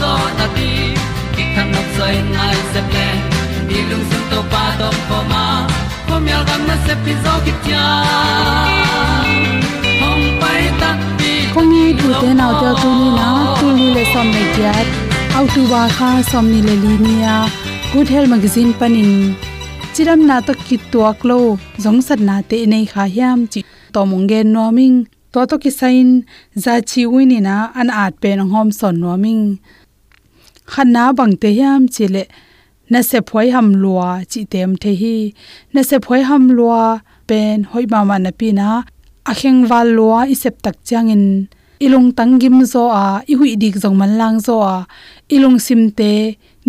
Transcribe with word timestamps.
zo 0.00 0.12
na 0.38 0.46
ti 0.56 0.68
ki 1.34 1.44
kan 1.54 1.66
nok 1.74 1.88
sai 1.96 2.14
nai 2.34 2.56
se 2.72 2.80
ple 2.90 3.06
ni 3.68 3.78
lung 3.90 4.04
sun 4.10 4.22
to 4.30 4.40
pa 4.52 4.62
to 4.80 4.88
pa 5.08 5.18
ma. 5.32 5.44
Ko 6.08 6.14
myal 6.26 6.42
gam 6.48 6.62
na 6.68 6.76
se 6.86 6.94
pi 7.04 7.12
zo 7.24 7.34
ki 7.46 7.52
tia 7.64 7.86
hom 10.00 10.20
pai 10.42 10.62
ta 10.80 10.90
pi 11.18 11.32
ko 11.54 11.60
ni 11.72 11.82
du 11.98 12.08
te 12.22 12.30
nau 12.40 12.52
te 12.62 12.70
tu 12.82 12.88
ni 13.00 13.08
na 13.18 13.28
tu 13.58 13.66
ni 13.78 13.86
le 13.96 14.02
som 14.12 14.26
ne 14.36 14.44
kiat 14.54 14.86
au 15.38 15.44
tu 15.54 15.62
ba 15.72 15.82
kha 15.96 16.10
som 16.30 16.46
ni 16.52 16.60
le 16.68 16.74
li 16.84 16.94
ni 17.04 17.14
ya 17.24 17.36
good 17.92 18.08
health 18.14 18.30
magazine 18.34 18.72
panin 18.80 19.12
chiram 19.94 20.20
na 20.28 20.36
to 20.46 20.52
ki 20.66 20.76
tuak 20.92 21.18
lo 21.30 21.38
jong 21.82 22.00
sat 22.06 22.20
na 22.28 22.36
te 22.50 22.58
nei 22.72 22.84
kha 22.92 23.04
hiam. 23.14 23.38
Chi 23.52 23.60
tomong 23.94 24.24
ge 24.30 24.40
gen 24.44 24.94
to 25.32 25.40
to 25.50 25.56
ki 25.62 25.70
sain 25.80 26.08
za 26.62 26.74
chi 26.90 27.02
wini 27.12 27.38
na 27.48 27.56
an 27.80 27.88
at 28.04 28.14
pe 28.22 28.30
nong 28.38 28.52
hom 28.54 28.68
son 28.78 28.94
no 29.00 29.16
ming 29.24 29.44
khana 30.72 31.04
bang 31.16 31.34
te 31.42 31.48
hiam 31.56 31.82
chile. 31.94 32.24
Na 32.90 33.00
se 33.02 33.18
phoi 33.28 33.48
ham 33.54 33.68
lua 33.82 34.08
chi 34.30 34.40
tem 34.52 34.72
the 34.82 34.92
hi. 35.00 35.16
Na 35.74 35.80
se 35.88 35.96
phoi 36.04 36.22
ham 36.28 36.44
lua 36.56 37.02
pen 37.28 37.64
hoi 37.70 37.84
ma 37.92 38.00
ma 38.08 38.16
na 38.24 38.30
pi 38.38 38.48
na. 38.58 38.68
A 39.30 39.32
kheng 39.40 39.60
wal 39.70 39.88
lua 39.98 40.18
i 40.32 40.34
sep 40.42 40.56
tak 40.64 40.76
changin 40.88 41.24
ilung 41.84 42.08
tangim 42.18 42.56
zo 42.72 42.84
a. 43.04 43.06
I 43.30 43.34
hui 43.38 43.56
dik 43.62 43.74
zong 43.82 43.96
man 44.00 44.12
lang 44.20 44.38
zo 44.46 44.56
a. 44.74 44.76
Ilung 45.34 45.58
sim 45.66 45.82
te 45.98 46.12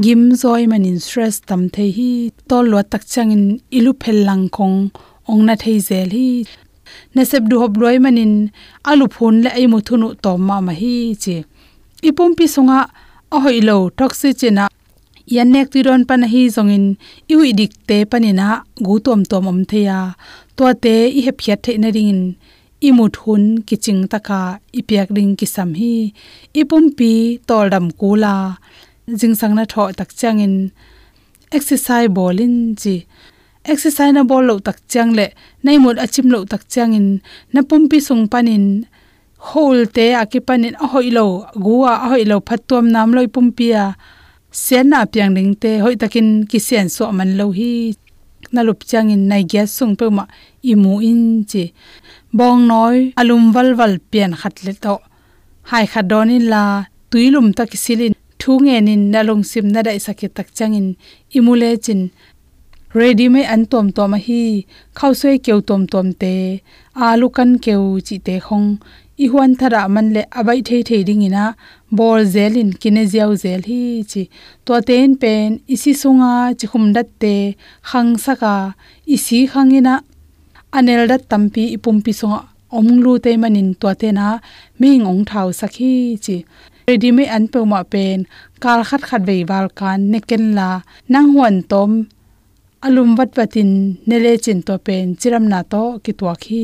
gim 0.04 0.24
zoi 0.42 0.64
manin 0.72 1.00
stress 1.06 1.36
tam 1.48 1.62
the 1.74 1.86
hi. 1.98 2.12
To 2.50 2.58
lo 2.72 2.82
tak 2.92 3.04
changin 3.14 3.44
ilu 3.78 3.92
phel 4.02 4.20
lang 4.28 4.44
khong. 4.56 4.78
Ong 5.30 5.42
na 5.48 5.54
thei 5.62 5.78
zel 5.88 6.10
hi 6.18 6.28
na 7.16 7.22
sep 7.30 7.44
du 7.50 7.56
hob 7.62 7.74
loi 7.82 7.98
manin, 8.04 8.34
alu 8.90 9.06
phun 9.16 9.36
le 9.44 9.50
ai 9.58 9.66
mu 9.72 9.80
thunu 9.88 10.08
to 10.24 10.32
ma 10.48 10.56
ma 10.66 10.74
hi 10.82 10.96
chi. 11.24 11.36
Ipum 12.08 12.32
pi 12.38 12.46
sunga 12.54 12.80
a 13.36 13.38
hoi 13.44 13.60
lo 13.68 13.76
toxic 13.98 14.34
chena 14.40 14.66
yanek 15.36 15.68
ti 15.74 15.80
ron 15.88 16.02
pan 16.10 16.24
hi 16.34 16.42
zongin, 16.56 16.86
iu 17.32 17.40
idik 17.52 17.74
te 17.88 17.98
panina 18.12 18.48
gu 18.86 18.94
tom 19.06 19.22
tom 19.32 19.48
om 19.52 19.60
theya 19.72 20.00
to 20.58 20.64
te 20.84 20.96
i 21.18 21.20
he 21.26 21.32
phiat 21.40 21.60
the 21.66 21.72
na 21.82 21.90
ringin, 21.96 22.22
i 22.88 22.90
mu 22.98 23.06
thun 23.16 23.44
ki 23.68 23.76
ching 23.84 24.02
taka 24.12 24.42
i 24.80 24.82
piak 24.88 25.10
ring 25.18 25.34
ki 25.40 25.48
sam 25.56 25.70
hi. 25.80 25.94
Ipum 26.60 26.86
pi 26.98 27.12
tol 27.48 27.66
dam 27.74 27.88
kula 28.00 28.36
jing 29.20 29.36
sang 29.40 29.54
na 29.58 29.64
tho 29.72 29.84
tak 30.00 30.10
changin 30.20 30.56
exercise 31.58 32.10
bolin 32.18 32.56
chi 32.82 32.96
exercise 33.74 34.14
na 34.14 34.24
bol 34.24 34.44
lo 34.50 34.60
tak 34.68 34.78
chang 34.92 35.12
le. 35.18 35.28
Nei 35.64 35.78
mut 35.84 35.98
achim 36.06 36.28
lo 36.34 36.40
tak 36.52 36.64
changin 36.74 37.08
na 37.54 37.62
pum 37.70 37.84
pi 37.92 37.98
sung 38.08 38.26
panin 38.32 38.66
hol 39.50 39.80
te 39.96 40.06
akipanin 40.22 40.76
a 40.84 40.86
hoilo 40.94 41.26
guwa 41.64 41.92
a 42.04 42.08
hoilo 42.12 42.38
phatom 42.48 42.86
nam 42.94 43.10
loi 43.16 43.28
pumpia 43.34 43.84
sen 44.52 44.90
na 44.92 45.06
piang 45.12 45.32
ding 45.36 45.54
te 45.62 45.72
hoi 45.84 45.96
takin 46.02 46.28
ki 46.50 46.60
sen 46.68 46.88
so 46.96 47.12
man 47.18 47.32
lo 47.40 47.52
hi. 47.58 47.94
Na 48.54 48.62
lup 48.68 48.80
chang 48.90 49.10
in 49.12 49.28
nai 49.28 49.44
gas 49.52 49.70
sung 49.78 49.96
pe 50.00 50.06
ma 50.18 50.24
imu 50.72 50.94
in 51.12 51.24
chi. 51.52 51.64
Bong 52.38 52.62
noi 52.72 52.98
alum 53.20 53.44
wal 53.56 53.70
wal 53.80 53.96
pian 54.12 54.32
khat 54.40 54.56
le 54.66 54.74
to. 54.84 54.96
Hai 55.70 55.86
khadonin 55.92 56.46
la 56.54 56.64
tuilum 57.12 57.48
tak 57.58 57.72
silin 57.84 58.14
thu 58.40 58.52
nge 58.66 58.78
nin 58.88 59.04
na 59.12 59.20
long 59.28 59.44
sim 59.52 59.68
na 59.74 59.80
dai 59.88 60.00
sakhe 60.06 60.28
tak 60.38 60.48
changin 60.58 60.88
imule 61.38 61.70
chin 61.86 62.02
ready 62.94 63.28
me 63.30 63.44
an 63.44 63.66
tom 63.66 63.92
tom 63.92 64.14
hi, 64.14 64.66
khau 64.96 65.14
sei 65.14 65.38
keu 65.46 65.60
tom 65.62 65.88
tom 65.88 66.14
te. 66.22 66.62
Alu 66.96 67.28
kan 67.30 67.52
keu 67.66 68.00
chi 68.08 68.18
te 68.18 68.40
khong. 68.40 68.78
I 69.20 69.26
huan 69.32 69.56
thara 69.60 69.82
man 69.90 70.14
le 70.16 70.24
abai 70.40 70.60
thei 70.68 70.82
thei 70.88 71.04
ding 71.08 71.24
ina. 71.28 71.46
Bol 71.98 72.22
zelin 72.34 72.72
kine 72.82 73.04
ziaw 73.12 73.32
zel 73.44 73.62
hi 73.70 73.82
chi. 74.12 74.24
To 74.66 74.74
ten 74.88 75.18
pen, 75.22 75.60
isi 75.74 75.92
sunga 76.02 76.34
chi 76.60 76.66
khum 76.72 76.86
dat 76.96 77.08
te. 77.22 77.36
Khang 77.90 78.12
saka, 78.26 78.56
isi 79.16 79.40
khangina 79.52 79.96
anel 80.78 81.08
dat 81.12 81.24
tampi 81.32 81.64
ipumpi 81.76 82.12
songa 82.20 82.40
omlu 82.78 83.14
te 83.24 83.32
manin 83.42 83.70
to 83.82 83.90
te 84.02 84.10
na. 84.18 84.28
Ming 84.80 85.06
ong 85.12 85.24
thau 85.30 85.48
sakhi 85.60 85.94
chi. 86.26 86.36
Ready 86.88 87.12
me 87.18 87.24
an 87.36 87.46
pe 87.52 87.60
ma 87.72 87.80
pen. 87.92 88.20
Kal 88.64 88.80
khat 88.90 89.02
khat 89.10 89.22
vei 89.28 89.42
wal 89.50 89.68
kan, 89.80 90.00
neken 90.12 90.44
la. 90.58 90.70
Nang 91.14 91.28
huan 91.34 91.58
tom 91.72 91.92
alum 92.88 93.10
wat 93.18 93.30
patin 93.38 93.72
nele 94.08 94.32
chin 94.44 94.60
to 94.68 94.76
pen, 94.86 95.06
chiram 95.20 95.46
na 95.52 95.60
to 95.72 95.84
ki 96.04 96.12
to 96.20 96.26
khi 96.44 96.64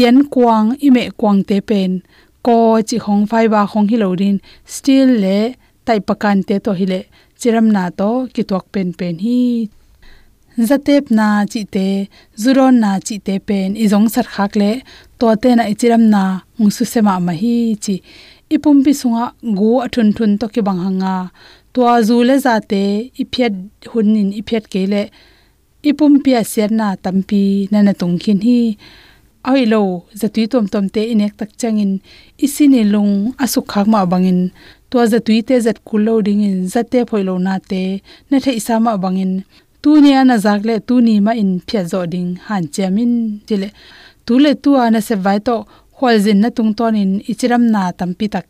yen 0.00 0.18
kwang 0.32 0.68
ime 0.86 1.02
kwang 1.20 1.40
te 1.48 1.56
pen, 1.68 1.90
ko 2.46 2.56
chi 2.88 2.96
hong 3.06 3.24
phai 3.30 3.46
ba 3.52 3.60
hong 3.72 3.88
hi 3.90 3.96
lorin 4.02 4.36
still 4.74 5.10
le 5.24 5.38
tai 5.86 5.98
pakan 6.08 6.38
te 6.48 6.56
to 6.64 6.72
hi 6.78 6.86
le 6.92 7.00
chiram 7.40 7.66
na 7.76 7.84
to 7.98 8.10
ki 8.34 8.42
tok 8.50 8.64
pen 8.74 8.88
pen 8.98 9.14
hi. 9.24 9.40
Zatep 10.68 11.04
na 11.18 11.26
chi 11.52 11.62
te, 11.74 11.88
zuron 12.42 12.74
na 12.82 12.90
chi 13.06 13.16
te 13.26 13.34
pen, 13.48 13.68
izong 13.84 14.08
sar 14.14 14.26
khak 14.34 14.52
le 14.60 14.70
to 15.18 15.26
te 15.42 15.50
na 15.58 15.64
ichiram 15.72 16.04
na 16.14 16.22
ngsu 16.62 16.84
sema 16.92 17.14
ma 17.26 17.32
hi 17.42 17.56
chi. 17.84 17.96
Ipum 18.54 18.76
bi 18.84 18.92
sunga 19.00 19.24
go 19.58 19.70
athun 19.86 20.08
thun 20.16 20.32
to 20.40 20.46
ki 20.54 20.60
bang 20.66 20.80
hanga 20.86 21.16
to 21.74 21.82
zu 22.06 22.16
le 22.28 22.36
za 22.44 22.54
te 22.70 22.82
iphet 23.22 23.54
hunin 23.92 24.30
iphet 24.40 24.64
ke 24.72 24.82
le 24.92 25.02
ipum 25.88 26.12
pi 26.24 26.30
asian 26.42 26.72
na 26.80 26.86
tampi 27.04 27.42
nana 27.72 27.92
tung 28.00 28.16
khin 28.22 28.40
hi. 28.46 28.58
Ai 29.50 29.64
lo 29.72 29.80
zatui 30.20 30.44
tom 30.52 30.66
tom 30.72 30.86
te 30.94 31.02
inek 31.12 31.34
tak 31.40 31.50
changin 31.60 31.92
isini 32.44 32.82
lung 32.92 33.14
asuk 33.44 33.66
khak 33.72 33.86
ma 33.92 34.00
bangin. 34.12 34.40
To 34.90 34.96
zatui 35.12 35.38
te 35.48 35.54
zat 35.66 35.78
kulo 35.88 36.14
ding 36.26 36.42
in 36.48 36.58
zate 36.72 36.98
phoilo 37.08 37.34
na 37.46 37.54
te 37.70 37.82
na 38.30 38.36
the 38.44 38.50
isa 38.60 38.74
ma 38.84 38.92
bangin. 39.04 39.32
Tu 39.82 39.90
ni 40.04 40.10
ana 40.20 40.36
zakle 40.44 40.74
tu 40.88 40.94
ni 41.06 41.14
ma 41.26 41.32
in 41.42 41.52
phya 41.66 41.82
zo 41.92 42.00
ding 42.12 42.30
han 42.46 42.64
chamin 42.74 43.12
chile 43.46 43.68
tu 44.26 44.34
le 44.44 44.52
tu 44.62 44.70
ana 44.84 45.00
se 45.08 45.14
vai 45.24 45.38
to 45.46 45.56
hol 45.98 46.16
jin 46.24 46.38
na 46.42 46.48
tung 46.56 46.72
ton 46.78 46.94
in 47.02 47.12
ichiram 47.30 47.64
na 47.74 47.82
tampi 47.98 48.26
tak 48.34 48.46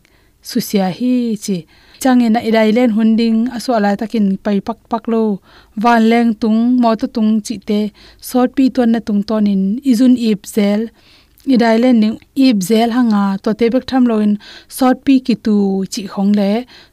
susia 0.49 0.87
hi 0.97 1.11
chi 1.43 1.57
change 2.05 2.27
na 2.33 2.39
idai 2.49 2.69
len 2.77 2.89
hunding 2.97 3.37
aso 3.57 3.69
ala 3.77 3.91
takin 4.01 4.25
pai 4.45 4.57
pak 4.67 4.79
pak 4.91 5.03
lo. 5.13 5.21
Wan 5.83 6.01
leng 6.11 6.29
tung 6.41 6.59
mo 6.81 6.91
to 7.01 7.07
tung 7.15 7.31
chi 7.45 7.55
te 7.69 7.79
sort 8.29 8.49
pi 8.57 8.65
ton 8.75 8.89
na 8.93 8.99
tung 9.07 9.21
ton 9.29 9.43
in 9.53 9.63
izun 9.91 10.13
ip 10.29 10.41
zel, 10.55 10.81
idai 11.53 11.75
len 11.83 11.95
ning 12.03 12.17
ip 12.47 12.57
zel 12.69 12.89
hanga. 12.97 13.23
To 13.43 13.49
te 13.59 13.65
bek 13.73 13.85
tham 13.89 14.03
lo 14.09 14.15
in 14.25 14.33
sort 14.77 14.97
pi 15.05 15.15
ki 15.25 15.35
tu 15.45 15.55
chi 15.93 16.01
khong 16.13 16.31
le. 16.39 16.51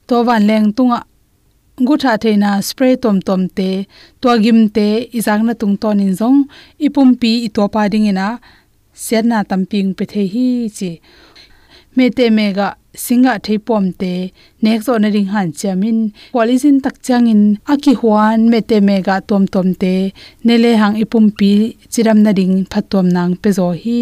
To 0.09 0.17
wan 0.29 0.43
leng 0.51 0.69
tunga 0.77 0.99
gutha 1.89 2.13
theina 2.23 2.51
spray 2.69 2.95
tom 3.03 3.17
tom 3.27 3.43
te. 3.57 3.71
To 4.23 4.29
gim 4.45 4.61
te 4.77 4.89
izang 5.19 5.43
na 5.49 5.55
tung 5.61 5.77
ton 5.83 6.01
in 6.07 6.13
zong. 6.21 6.39
Ipum 6.87 7.09
pi 7.21 7.33
i 7.47 7.49
to 7.57 7.63
pa 7.75 7.83
ding 7.93 8.07
ina. 8.13 8.29
Set 9.05 9.25
na 9.31 9.39
tamping 9.51 9.89
pe 9.99 10.05
the 10.13 10.23
hi 10.35 10.47
chi 10.79 10.91
me 11.97 12.07
te 12.17 12.27
mega 12.39 12.69
singa 13.05 13.33
theipom 13.47 13.85
te 14.01 14.13
next 14.65 14.89
on 14.95 15.05
ring 15.15 15.31
han 15.35 15.49
chamin 15.61 15.99
qualizin 16.35 16.77
tak 16.85 16.97
changin 17.07 17.43
aki 17.73 17.93
huan 18.01 18.39
me 18.53 18.61
te 18.69 18.77
mega 18.89 19.17
tom 19.29 19.45
tom 19.55 19.69
te 19.83 19.95
nele 20.47 20.71
hang 20.81 20.97
ipum 21.05 21.27
pi 21.39 21.53
chiram 21.93 22.19
na 22.25 22.31
ring 22.39 22.55
phatom 22.73 23.07
nang 23.17 23.33
pe 23.43 23.51
zo 23.59 23.69
hi 23.83 24.01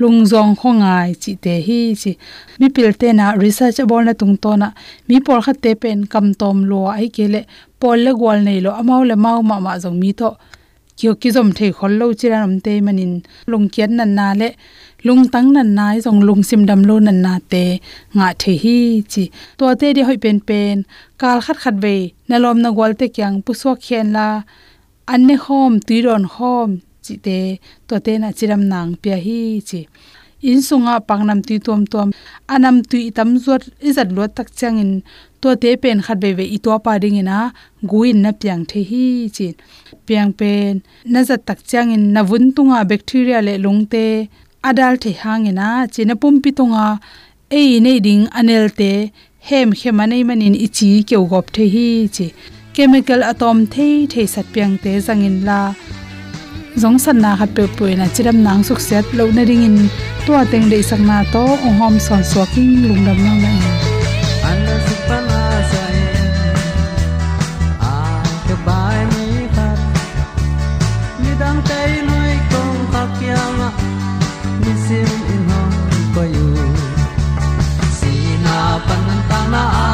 lungzong 0.00 0.54
khongai 0.60 1.14
chi 1.22 1.32
te 1.44 1.54
hi 1.66 1.78
chi 2.00 2.12
mi 2.58 2.66
pil 2.74 2.90
te 3.00 3.08
na 3.18 3.26
research 3.42 3.78
bol 3.90 4.02
na 4.04 4.12
tung 4.20 4.36
to 4.42 4.50
na 4.62 4.68
mi 5.08 5.16
por 5.26 5.38
kha 5.44 5.52
te 5.64 5.70
pen, 5.82 5.98
kam 6.12 6.26
tom 6.40 6.56
lo 6.70 6.80
ai 6.96 7.06
ke 7.16 7.24
le 7.34 7.40
pol 7.80 7.98
le 8.06 8.12
gol 8.20 8.38
nei 8.46 8.58
lo 8.64 8.70
amau 8.80 9.02
le 9.10 9.16
mau 9.24 9.38
ma 9.50 9.56
ma 9.66 9.72
zong 9.82 9.98
mi 10.02 10.10
tho, 10.20 10.30
kyo 10.98 11.10
ki 11.20 11.28
zom 11.36 11.48
thei 11.56 11.70
khol 11.76 11.92
lo 12.00 12.06
chiran 12.18 12.42
am 12.46 12.54
te 12.64 12.72
manin, 12.86 13.14
lung 13.50 13.66
kian 13.72 13.90
nan 13.98 14.10
na 14.18 14.26
le 14.40 14.48
lung 15.06 15.22
tang 15.32 15.48
nan 15.56 15.68
nai 15.78 15.96
jong 16.04 16.20
lung 16.26 16.42
sim 16.48 16.62
dam 16.68 16.80
lo 16.88 16.96
nan 17.06 17.18
na 17.24 17.34
te 17.52 17.64
nga 18.16 18.28
the 18.40 18.52
hi 18.62 18.78
chi 19.12 19.24
to 19.58 19.64
te 19.80 19.88
de 19.96 20.02
hoi 20.08 20.18
pen 20.24 20.38
pen 20.48 20.76
kal 21.20 21.38
khat 21.44 21.58
khat 21.62 21.76
ve 21.84 21.96
na 22.28 22.36
lom 22.44 22.58
na 22.64 22.70
gol 22.78 22.92
te 23.00 23.06
kyang 23.16 23.36
pu 23.44 23.52
so 23.60 23.70
khen 23.84 24.06
la 24.16 24.28
an 25.12 25.20
ne 25.28 25.36
hom 25.44 25.72
ti 25.86 25.96
ron 26.06 26.24
hom 26.34 26.70
chi 27.04 27.14
te 27.26 27.38
to 27.88 27.94
te 28.04 28.12
na 28.22 28.28
chiram 28.38 28.62
nang 28.72 28.90
pya 29.02 29.16
hi 29.26 29.40
chi 29.68 29.80
in 30.50 30.60
sunga 30.68 30.94
pangnam 31.08 31.40
ti 31.48 31.56
tom 31.66 31.82
tom 31.92 32.08
anam 32.54 32.76
tu 32.90 32.96
itam 33.08 33.30
zot 33.44 33.62
izat 33.88 34.08
lo 34.16 34.24
tak 34.36 34.48
chang 34.58 34.76
in 34.84 34.92
to 35.40 35.48
te 35.62 35.70
pen 35.82 35.98
khat 36.04 36.18
be 36.22 36.30
ve 36.38 36.44
i 36.56 36.58
to 36.64 36.70
pa 36.84 36.92
ding 37.02 37.18
ina 37.22 37.38
guin 37.90 38.18
na 38.24 38.30
pyang 38.40 38.62
the 38.70 38.80
hi 38.90 39.06
chi 39.36 39.46
piang 40.06 40.30
pen 40.38 40.72
na 41.12 41.20
zat 41.28 41.40
tak 41.48 41.60
chang 41.70 41.88
in 41.96 42.04
na 42.14 42.20
vun 42.28 42.44
tunga 42.56 42.78
bacteria 42.90 43.38
le 43.46 43.54
lung 43.64 43.82
te 43.92 44.04
adal 44.68 44.94
the 45.02 45.12
hangena 45.22 45.68
china 45.94 46.14
pumpi 46.22 46.50
tonga 46.58 46.86
ei 47.58 47.70
nei 47.84 47.98
ding 48.06 48.24
anel 48.38 48.66
te, 48.78 48.92
hem 49.48 49.68
hemanei 49.80 50.22
manin 50.28 50.56
ichi 50.66 50.90
keu 51.08 51.24
gop 51.32 51.46
the 51.56 51.64
hi 51.74 51.88
chi 52.16 52.26
chemical 52.74 53.20
atom 53.30 53.58
thei 53.74 53.92
thei 54.12 54.26
sat 54.34 54.46
piang 54.54 54.74
te 54.82 54.92
zangin 55.06 55.36
la. 55.48 55.60
Zong 56.82 56.98
san 57.04 57.20
na 57.24 57.30
khat 57.38 57.50
pe 57.56 57.64
pui 57.76 57.92
na 58.00 58.06
chiram 58.14 58.38
nang 58.46 58.62
suk 58.68 58.80
set, 58.88 59.06
lo 59.18 59.24
na 59.36 59.42
ring 59.50 59.64
in 59.68 59.76
to 60.26 60.32
ateng 60.42 60.66
de 60.72 60.82
sak 60.90 61.00
na 61.08 61.22
to, 61.32 61.44
ong 61.66 61.76
hom 61.80 61.94
son 62.06 62.22
swaking 62.30 62.72
lungdam 62.82 63.18
na 63.26 63.32
na 63.42 63.93
ta 79.54 79.62
na 79.70 79.93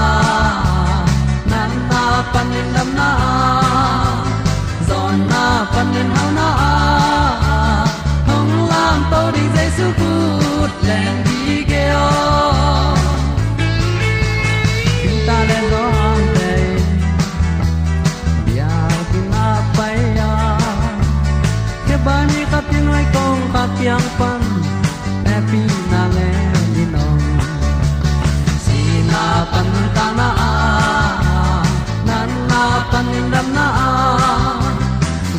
pan 33.28 33.46
na 33.52 33.66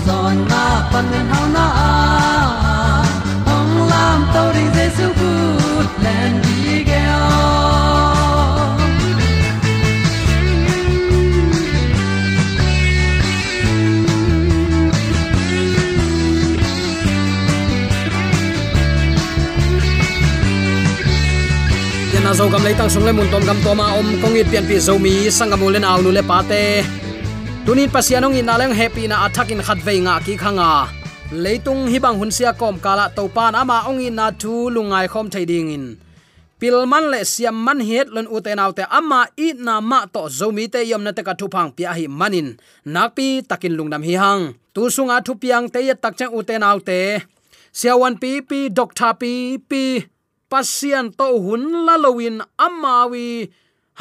zon 0.05 0.37
na 0.51 0.63
pan 0.91 1.09
hao 1.31 1.45
na 1.55 1.65
ong 3.55 3.75
lam 3.91 4.19
to 4.33 4.43
ri 4.55 4.65
jesu 4.77 5.07
good 5.17 5.89
len 6.05 6.31
di 6.45 6.85
ge 6.89 7.01
na 22.21 22.37
zo 22.37 22.45
gam 22.53 22.61
leitang 22.61 22.89
sung 22.93 23.05
le 23.07 23.11
mun 23.17 23.27
tom 23.33 23.41
gam 23.49 23.57
to 23.65 23.73
om 23.73 24.07
kong 24.21 24.37
pian 24.51 24.65
pi 24.69 24.75
zo 24.87 24.93
mi 25.05 25.13
sangam 25.37 25.65
ulen 25.65 25.87
aw 25.89 25.97
nu 26.05 26.09
le 26.17 26.23
pate 26.31 26.63
tunin 27.61 27.93
pasianong 27.93 28.33
in 28.33 28.49
naleng 28.49 28.73
happy 28.73 29.05
na 29.05 29.29
attack 29.29 29.53
in 29.53 29.61
khat 29.61 29.77
nga 29.85 30.15
ki 30.25 30.33
khanga. 30.33 30.89
Leitung 31.31 31.87
hi 31.87 31.99
hunsia 32.01 32.57
kom 32.57 32.81
kala 32.81 33.13
topan 33.13 33.53
ama 33.55 33.85
ongi 33.89 34.09
na 34.09 34.31
thu 34.31 34.73
lungai 34.73 35.07
khom 35.07 35.29
thading 35.29 35.69
in 35.69 35.85
pilman 36.61 37.09
le 37.09 37.25
siam 37.25 37.57
man 37.65 37.81
het 37.81 38.07
lon 38.13 38.29
uten 38.29 38.61
autte 38.61 38.85
ama 38.89 39.25
i 39.37 39.53
na 39.57 39.81
ma 39.81 40.05
to 40.13 40.29
zomi 40.29 40.65
te 40.73 40.81
yom 40.85 41.01
na 41.05 41.11
te 41.17 41.21
ka 41.27 41.33
thu 41.33 41.47
pia 41.49 41.93
hi 41.97 42.05
manin. 42.19 42.57
Nakpi 42.85 43.27
takin 43.49 43.73
lungnam 43.77 44.03
hi 44.05 44.13
hang. 44.21 44.43
Tu 44.73 44.81
sunga 44.95 45.17
thu 45.25 45.33
piang 45.41 45.65
te 45.73 45.79
ya 45.87 45.95
takcha 46.03 46.29
chang 46.29 46.33
uten 46.37 46.63
autte. 46.69 47.01
Siawan 47.73 48.19
pi 48.21 48.41
pi, 48.49 48.69
doctor 48.69 49.13
pi 49.21 49.57
pi, 49.69 49.83
pasian 50.51 51.07
to 51.17 51.27
hun 51.43 51.63
lalowin 51.87 52.37
amawi 52.65 53.47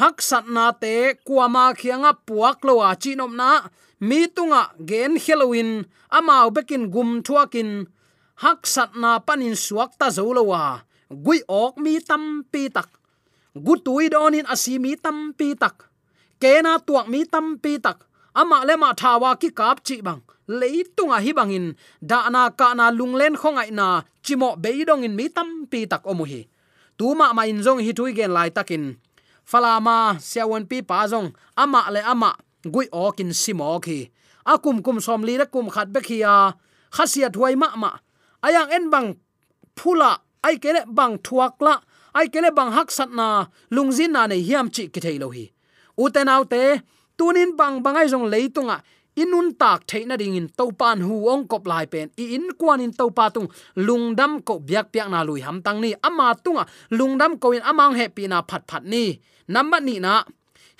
hak 0.01 0.17
sat 0.17 0.49
na 0.49 0.73
te 0.81 1.13
kuama 1.21 1.77
khianga 1.77 2.11
puak 2.25 2.65
lowa 2.65 2.89
chinom 2.97 3.37
na. 3.37 3.69
Mi 4.01 4.25
tunga 4.25 4.73
gen 4.89 5.13
halloween, 5.23 5.85
amao 6.09 6.49
bekin 6.49 6.89
gum 6.93 7.21
thuakin. 7.21 7.85
Hak 8.41 8.65
sat 8.65 8.97
na 8.97 9.21
panin 9.21 9.53
suak 9.53 9.91
ta 9.99 10.09
zolowa 10.09 10.81
gui 11.25 11.39
ok 11.45 11.73
mi 11.83 11.93
tam 12.09 12.41
pi 12.51 12.61
tak. 12.75 12.89
Gu 13.65 13.73
tui 13.85 14.09
donin 14.13 14.49
asimi 14.53 14.97
tam 14.97 15.17
pi 15.37 15.53
tak. 15.61 15.75
Kena 16.41 16.81
tuak 16.87 17.05
mi 17.05 17.21
tam 17.33 17.61
pi 17.61 17.77
tak. 17.77 17.97
Ama 18.33 18.65
le 18.67 18.73
ma 18.81 18.89
thawa 18.97 19.37
ki 19.41 19.49
kap 19.59 19.77
chi 19.85 20.01
bang. 20.01 20.21
Leitunga 20.59 21.17
hi 21.21 21.31
bangin 21.37 21.67
da 22.09 22.25
na 22.33 22.49
ka 22.49 22.73
na 22.73 22.89
lunglen 22.89 23.37
khongai 23.41 23.69
na. 23.69 24.01
Chimo 24.25 24.49
beidong 24.63 25.05
in 25.05 25.13
mi 25.19 25.29
tam 25.29 25.69
pi 25.71 25.85
tak 25.85 26.01
omuhi 26.09 26.41
tuma 26.97 27.33
ma 27.33 27.43
in 27.49 27.61
jong 27.65 27.81
hi 27.85 27.91
tui 27.97 28.13
gen 28.17 28.33
lai 28.37 28.49
takin 28.49 28.83
falama 29.51 30.15
siawan 30.23 30.63
pi 30.63 30.79
pa 30.79 31.03
zong, 31.11 31.35
ama 31.59 31.91
le 31.91 31.99
ama, 31.99 32.31
gui 32.63 32.87
okin 32.87 33.35
simo 33.35 33.67
khi. 33.83 34.07
Akum 34.47 34.79
kum 34.85 34.97
som 35.03 35.21
li 35.27 35.35
kum 35.51 35.67
khat 35.67 35.91
be 35.93 35.99
khia 36.07 36.55
khasia 36.95 37.27
thuai 37.35 37.55
ma 37.59 37.67
ma. 37.75 37.91
Ayang 38.45 38.71
en 38.71 38.85
bang 38.93 39.09
phula 39.75 40.11
ai 40.47 40.55
kele 40.63 40.81
bang 40.87 41.19
thuak 41.25 41.59
la, 41.65 41.75
ai 42.17 42.27
kele 42.33 42.49
bang 42.57 42.71
hak 42.71 42.89
sat 42.97 43.11
na 43.19 43.27
lungzin 43.75 44.11
na 44.15 44.27
ne 44.31 44.37
hiam 44.47 44.67
chi 44.75 44.83
ki 44.93 44.99
thei 45.05 45.17
lo 45.19 45.27
hi. 45.35 45.45
Uten 46.03 46.31
autte 46.31 46.63
tunin 47.17 47.51
bang 47.59 47.83
bangai 47.85 48.07
jong 48.11 48.27
leitunga 48.33 48.77
inun 49.15 49.53
tak 49.57 49.87
theina 49.87 50.17
ding 50.17 50.35
in 50.35 50.47
topan 50.49 51.01
hu 51.01 51.27
ong 51.27 51.47
kop 51.47 51.67
lai 51.67 51.85
pen. 51.85 52.09
I 52.17 52.35
in 52.35 52.51
kwan 52.59 52.81
in 52.81 52.93
topa 52.93 53.33
tung. 53.33 53.47
Lungdam 53.75 54.43
ko 54.43 54.59
biak 54.59 54.91
piak 54.91 55.09
na 55.09 55.23
lui 55.23 55.41
ham 55.41 55.61
tang 55.61 55.81
ni. 55.81 55.93
Ama 56.03 56.35
tunga. 56.43 56.65
Lungdam 56.91 57.39
ko 57.39 57.51
in 57.51 57.61
amang 57.61 57.95
happy 57.95 58.27
na 58.27 58.41
phat 58.41 58.63
phat 58.67 58.83
ni. 58.83 59.19
Namba 59.49 59.79
ni 59.83 59.99
na 59.99 60.23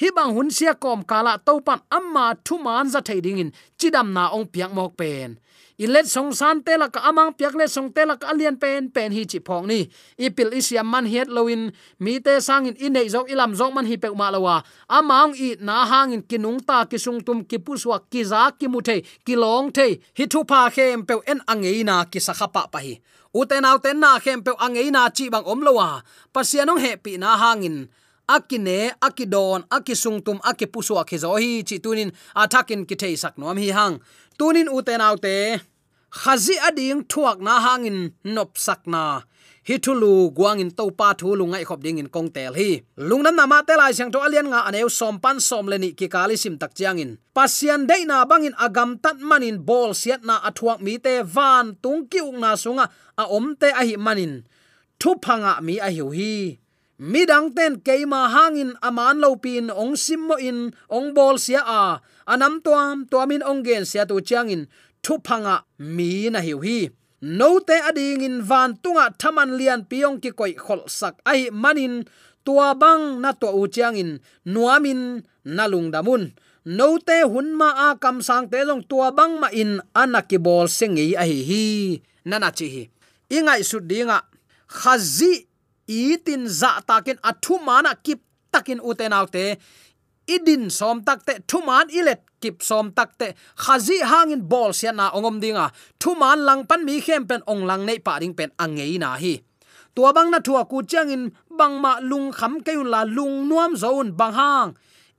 hi 0.02 0.10
bang 0.10 0.34
hun 0.34 0.50
sia 0.50 0.74
kom 0.74 1.06
kala 1.06 1.38
topan 1.46 1.80
amma 1.98 2.34
thu 2.46 2.58
man 2.58 2.90
za 2.90 3.02
thading 3.06 3.38
in, 3.38 3.50
chidam 3.78 4.08
na 4.18 4.34
ong 4.34 4.50
piak 4.50 4.74
mok 4.74 4.98
pen. 4.98 5.38
Ilet 5.78 6.10
song 6.10 6.34
san 6.34 6.58
te 6.66 6.74
la 6.78 6.88
ka 6.94 7.06
amang 7.10 7.34
piak 7.38 7.54
le 7.54 7.66
song 7.70 7.90
te 7.94 8.02
la 8.10 8.18
ka 8.18 8.34
alien 8.34 8.58
pen 8.58 8.90
pen 8.96 9.14
hi 9.14 9.24
chi 9.32 9.40
phong 9.46 9.70
ni. 9.70 9.80
Ipil 10.18 10.54
isiam 10.58 10.90
man 10.90 11.06
het 11.06 11.30
loin 11.30 11.70
mi 12.02 12.18
te 12.26 12.34
sang 12.48 12.66
in, 12.70 12.76
inei 12.86 13.10
zok 13.14 13.30
ilam 13.34 13.54
zok 13.54 13.74
man 13.74 13.86
hi 13.90 13.98
pek 13.98 14.14
ma 14.18 14.34
lawa 14.34 14.56
amang 14.90 15.38
i 15.38 15.54
na 15.62 15.86
hang 15.92 16.14
in 16.18 16.24
kinung 16.30 16.62
ta 16.66 16.86
ki 16.90 16.98
sung 16.98 17.22
tum 17.26 17.46
ki 17.50 17.58
puswa 17.66 17.98
ki 18.12 18.22
za 18.26 18.50
ki 18.60 18.68
mu 18.74 18.82
the 18.82 19.06
ki 19.26 19.36
long 19.38 19.70
the 19.78 20.02
hi 20.18 20.26
thu 20.26 20.42
pa 20.50 20.70
khem 20.74 21.06
pe 21.06 21.14
en 21.32 21.42
angeina 21.52 22.06
ki 22.12 22.20
sakha 22.28 22.48
pa 22.50 22.66
pa 22.74 22.80
hi. 22.86 22.98
Uten 23.34 23.66
au 23.70 23.78
ten 23.78 23.98
na 24.02 24.18
khem 24.24 24.42
pe 24.46 24.52
angeina 24.66 25.10
chi 25.14 25.30
bang 25.34 25.46
om 25.46 25.62
lowa 25.62 26.02
pasianong 26.34 26.82
he 26.82 26.92
pi 27.04 27.18
na 27.22 27.38
hangin 27.42 27.90
akine 28.28 28.94
akidon 29.02 29.64
akisungtum 29.70 30.40
akipusu 30.44 31.00
akhizo 31.02 31.36
hi, 31.40 31.64
chi 31.64 31.80
tunin 31.80 32.12
athakin 32.36 32.86
ki 32.86 32.96
thei 32.96 33.16
sak 33.16 33.38
nom 33.38 33.58
hi 33.58 33.70
hang. 33.72 34.00
Tunin 34.38 34.70
uten 34.70 35.02
autte 35.02 35.62
khazi 36.12 36.56
ading 36.68 37.04
thuak 37.12 37.40
na 37.40 37.60
hangin 37.60 38.12
nop 38.24 38.52
sakna 38.66 39.24
hi 39.68 39.78
thulu 39.78 40.34
guangin 40.34 40.72
to 40.78 40.90
pa 41.00 41.14
thu 41.14 41.38
lungai 41.40 41.64
khop 41.70 41.82
ding 41.86 42.02
in 42.02 42.10
kong 42.10 42.30
tel 42.36 42.54
hi. 42.60 42.82
Lungnam 42.98 43.36
nama 43.38 43.62
telai 43.68 43.94
sang 43.94 44.12
to 44.14 44.20
alian 44.20 44.50
nga 44.50 44.66
aneu 44.68 44.90
som 44.90 45.16
pan 45.24 45.38
som 45.40 45.66
leni 45.72 45.94
ki 45.94 46.08
kali 46.10 46.36
sim 46.36 46.58
tak 46.58 46.74
chiang 46.74 46.98
in. 47.04 47.12
Pasian 47.36 47.86
dei 47.90 48.04
na 48.10 48.26
bangin 48.26 48.58
agam 48.66 48.98
tat 49.04 49.18
manin 49.30 49.62
bol 49.68 49.94
siat 50.02 50.26
na 50.26 50.36
athuak 50.50 50.82
mi 50.82 50.98
te 50.98 51.22
van 51.36 51.78
tung 51.84 52.10
ki 52.12 52.20
ung 52.30 52.40
na 52.42 52.58
sunga 52.58 52.86
a 53.22 53.24
om 53.38 53.54
te 53.62 53.70
a 53.70 53.84
hi 53.88 53.96
manin. 53.96 54.34
Thu 55.00 55.16
phanga 55.24 55.62
mi 55.62 55.76
a 55.78 55.90
hiu 55.94 56.10
hi 56.18 56.58
midang 57.02 57.50
ten 57.58 57.82
keima 57.82 58.30
hangin 58.30 58.78
aman 58.86 59.18
lo 59.18 59.34
pin 59.42 59.74
ong 59.74 59.98
simmo 59.98 60.38
in 60.38 60.70
ong 60.86 61.18
bol 61.18 61.42
sia 61.42 61.66
a. 61.66 61.98
Anam 62.30 62.62
tuam, 62.62 63.10
tuamin 63.10 63.42
ong 63.42 63.66
gen 63.66 63.90
sia 63.90 64.06
tu 64.06 64.22
changin 64.22 64.70
thu 65.02 65.18
phanga, 65.26 65.66
mi 65.82 66.30
na 66.30 66.40
hiu 66.46 66.62
hi. 66.62 66.94
No 67.22 67.58
te 67.60 67.78
ading 67.78 68.22
in 68.22 68.42
van 68.42 68.78
tunga 68.82 69.10
thaman 69.18 69.58
lian 69.58 69.86
piong 69.90 70.22
ki 70.22 70.32
koi 70.38 70.54
khol 70.54 70.86
sak 70.86 71.18
ai 71.26 71.50
manin. 71.50 72.06
Tua 72.46 72.74
bang 72.74 73.22
na 73.22 73.38
to 73.38 73.54
u 73.54 73.70
chiang 73.70 73.94
in 73.94 74.18
nuamin 74.46 75.22
nalung 75.46 75.94
damun. 75.94 76.34
No 76.66 76.98
te 76.98 77.22
hun 77.22 77.54
ma 77.54 77.70
a 77.94 77.98
kam 77.98 78.22
sang 78.22 78.50
te 78.50 78.66
long 78.66 78.82
tua 78.90 79.14
bang 79.14 79.38
ma 79.42 79.50
in 79.54 79.82
anaki 79.94 80.42
bol 80.42 80.66
sengi 80.66 81.14
a 81.14 81.22
hi 81.22 81.40
hi. 81.50 81.66
Nana 82.26 82.50
chi 82.58 82.68
hi. 82.74 82.84
Ingai 83.30 83.62
su 83.62 83.78
dinga 83.80 84.18
khazi 84.66 85.51
itin 85.88 86.48
za 86.48 86.82
takin 86.86 87.18
athu 87.24 87.60
mana 87.64 87.96
kip 87.96 88.22
takin 88.52 88.80
uten 88.82 89.14
autte. 89.14 89.58
Idin 90.28 90.70
som 90.70 91.02
takte, 91.04 91.42
thuman 91.50 91.90
ilet 91.90 92.22
kip 92.40 92.62
som 92.62 92.92
takte. 92.94 93.34
Khazi 93.58 94.00
hangin 94.00 94.48
bol 94.48 94.72
sia 94.74 94.92
na 94.92 95.10
ongom 95.12 95.42
dinga. 95.42 95.72
Thuman 96.00 96.46
lang 96.46 96.66
pan 96.70 96.86
mi 96.86 97.02
khem 97.02 97.26
pen, 97.28 97.42
ong 97.48 97.66
lang 97.66 97.86
nei 97.86 98.00
pa 98.00 98.20
ding 98.20 98.34
pen, 98.34 98.52
angei 98.58 99.00
na 99.00 99.18
hi. 99.18 99.42
Tua 99.96 100.14
bang 100.14 100.32
na 100.32 100.40
thua 100.40 100.64
ku 100.70 100.84
changin, 100.84 101.34
bang 101.50 101.76
ma 101.82 102.00
lung 102.00 102.32
kham 102.32 102.62
keun 102.64 102.88
la 102.88 103.04
lung 103.04 103.50
nuam 103.50 103.76
zon 103.76 104.16
bang 104.16 104.34
hang. 104.34 104.70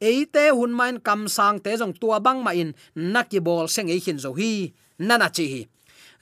Eite 0.00 0.54
hun 0.56 0.72
main 0.72 0.96
kam 1.00 1.28
sang 1.28 1.58
te 1.60 1.76
jong 1.76 1.92
tua 2.00 2.20
bang 2.20 2.40
ma 2.42 2.50
in 2.56 2.72
naki 2.94 3.38
bol 3.40 3.68
seng 3.68 3.90
ei 3.90 4.00
hin 4.00 4.18
zo 4.18 4.32
hi. 4.32 4.72
Nana 4.98 5.28
chi 5.28 5.44
hi. 5.52 5.60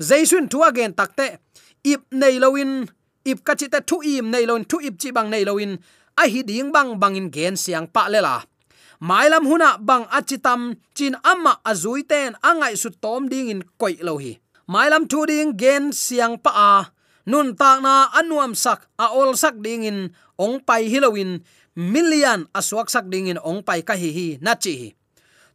Zaisun 0.00 0.48
thua 0.48 0.72
gen 0.72 0.92
takte, 0.98 1.38
ip 1.84 2.02
nei 2.10 2.40
lowin 2.42 2.88
ip 3.24 3.38
ka 3.46 3.54
chi 3.54 3.66
te 3.72 3.80
thu 3.88 3.96
im 4.00 4.30
nei 4.32 4.44
lon 4.50 4.64
thu 4.64 4.76
ip 4.88 4.94
chi 5.00 5.10
bang 5.16 5.28
nei 5.30 5.44
loin 5.44 5.72
a 6.16 6.24
hi 6.32 6.40
ding 6.42 6.72
bang 6.74 6.90
bangin 7.00 7.28
gen 7.34 7.56
siang 7.56 7.86
pa 7.94 8.08
le 8.12 8.20
la. 8.20 8.36
Mailam 9.00 9.48
huna 9.48 9.80
bang 9.80 10.04
achitam, 10.12 10.76
chin 10.92 11.16
amma 11.24 11.52
azui 11.64 12.04
ten 12.04 12.36
angai 12.44 12.76
su 12.76 12.90
tom 13.02 13.28
ding 13.32 13.48
in 13.48 13.62
koi 13.80 13.96
lo 14.06 14.20
hi. 14.20 14.32
Mailam 14.68 15.08
thu 15.10 15.24
ding 15.30 15.56
gen 15.56 15.92
siang 15.92 16.36
pa 16.44 16.52
a. 16.70 16.72
Nun 17.30 17.56
tak 17.56 17.80
na 17.84 18.12
anuam 18.18 18.52
sak 18.54 18.80
a 19.04 19.06
ol 19.20 19.32
sak 19.42 19.56
ding 19.64 19.84
in 19.90 19.98
ong 20.36 20.60
pai 20.66 20.84
hilowin 20.92 21.40
million 21.76 22.44
aswak 22.58 22.88
sak 22.92 23.08
ding 23.12 23.28
in 23.32 23.40
ong 23.40 23.60
pai 23.64 23.80
ka 23.88 23.94
hi 23.96 24.10
hi 24.12 24.28
na 24.44 24.52
chi 24.62 24.72
hi 24.80 24.88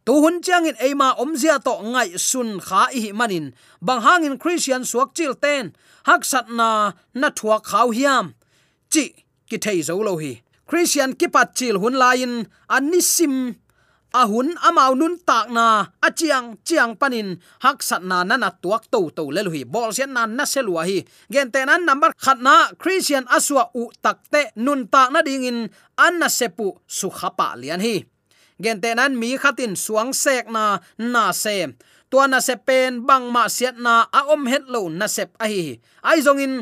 tu 0.06 0.14
hun 0.22 0.38
chang 0.46 0.66
in 0.70 0.78
eima 0.86 1.08
omzia 1.22 1.58
to 1.66 1.74
ngai 1.92 2.10
sun 2.30 2.50
kha 2.66 2.82
hi 2.94 3.10
manin. 3.18 3.46
Bang 3.86 4.00
hangin 4.06 4.38
christian 4.42 4.82
suak 4.90 5.10
chil 5.16 5.34
ten. 5.34 5.74
Hak 6.08 6.22
sat 6.30 6.46
na 6.58 6.68
na 7.20 7.28
thua 7.38 7.56
khaw 7.68 7.88
hiam. 7.96 8.24
Chi, 8.92 9.04
ki 9.50 9.56
thei 9.64 9.82
zo 9.88 9.98
lo 10.06 10.14
hi. 10.22 10.32
Christian 10.68 11.10
ki 11.18 11.26
pat 11.34 11.48
chil 11.58 11.76
hun 11.82 11.94
lain 12.02 12.32
anisim 12.76 13.34
hun 14.14 14.48
amau 14.64 14.94
nun 14.96 15.18
tak 15.28 15.50
na 15.50 15.90
achiang 16.06 16.56
chiang 16.62 16.94
panin. 16.94 17.42
Hak 17.60 17.82
sat 17.82 18.02
na 18.06 18.22
na 18.22 18.38
na 18.38 18.50
tuak 18.62 18.86
to 18.92 19.10
to 19.10 19.24
le 19.34 19.42
hi. 19.50 19.66
Bol 19.66 19.90
sian 19.90 20.14
na 20.14 20.22
na 20.24 20.44
selua 20.46 20.86
hi. 20.88 21.02
Gen 21.32 21.50
te 21.50 21.60
nan 21.66 21.82
number 21.84 22.14
khat 22.14 22.38
na, 22.38 22.70
christian 22.78 23.26
aswa 23.26 23.74
u 23.74 23.90
takte 23.98 24.54
nun 24.56 24.86
tak 24.86 25.10
na 25.10 25.20
ding 25.26 25.44
in 25.50 25.58
an 25.98 26.14
na 26.22 26.28
sepu 26.30 26.78
su 26.86 27.10
khapa 27.10 27.58
lian 27.58 27.82
hi 27.82 28.06
gen 28.62 28.80
te 28.80 28.94
nan 28.94 29.18
mi 29.20 29.36
khatin 29.36 29.76
suang 29.76 30.12
sek 30.12 30.48
na 30.50 30.78
na 30.98 31.32
sem 31.32 31.76
tua 32.10 32.26
na 32.30 32.38
se 32.40 32.54
pen, 32.56 33.02
bang 33.06 33.30
ma 33.34 33.50
siat 33.50 33.78
na, 33.82 34.06
a 34.08 34.20
om 34.30 34.46
het 34.46 34.70
lo 34.70 34.88
na 34.88 35.06
sep 35.10 35.34
a 35.42 35.46
hi. 35.50 35.78
Ai 36.06 36.22
zong 36.22 36.40
in, 36.42 36.54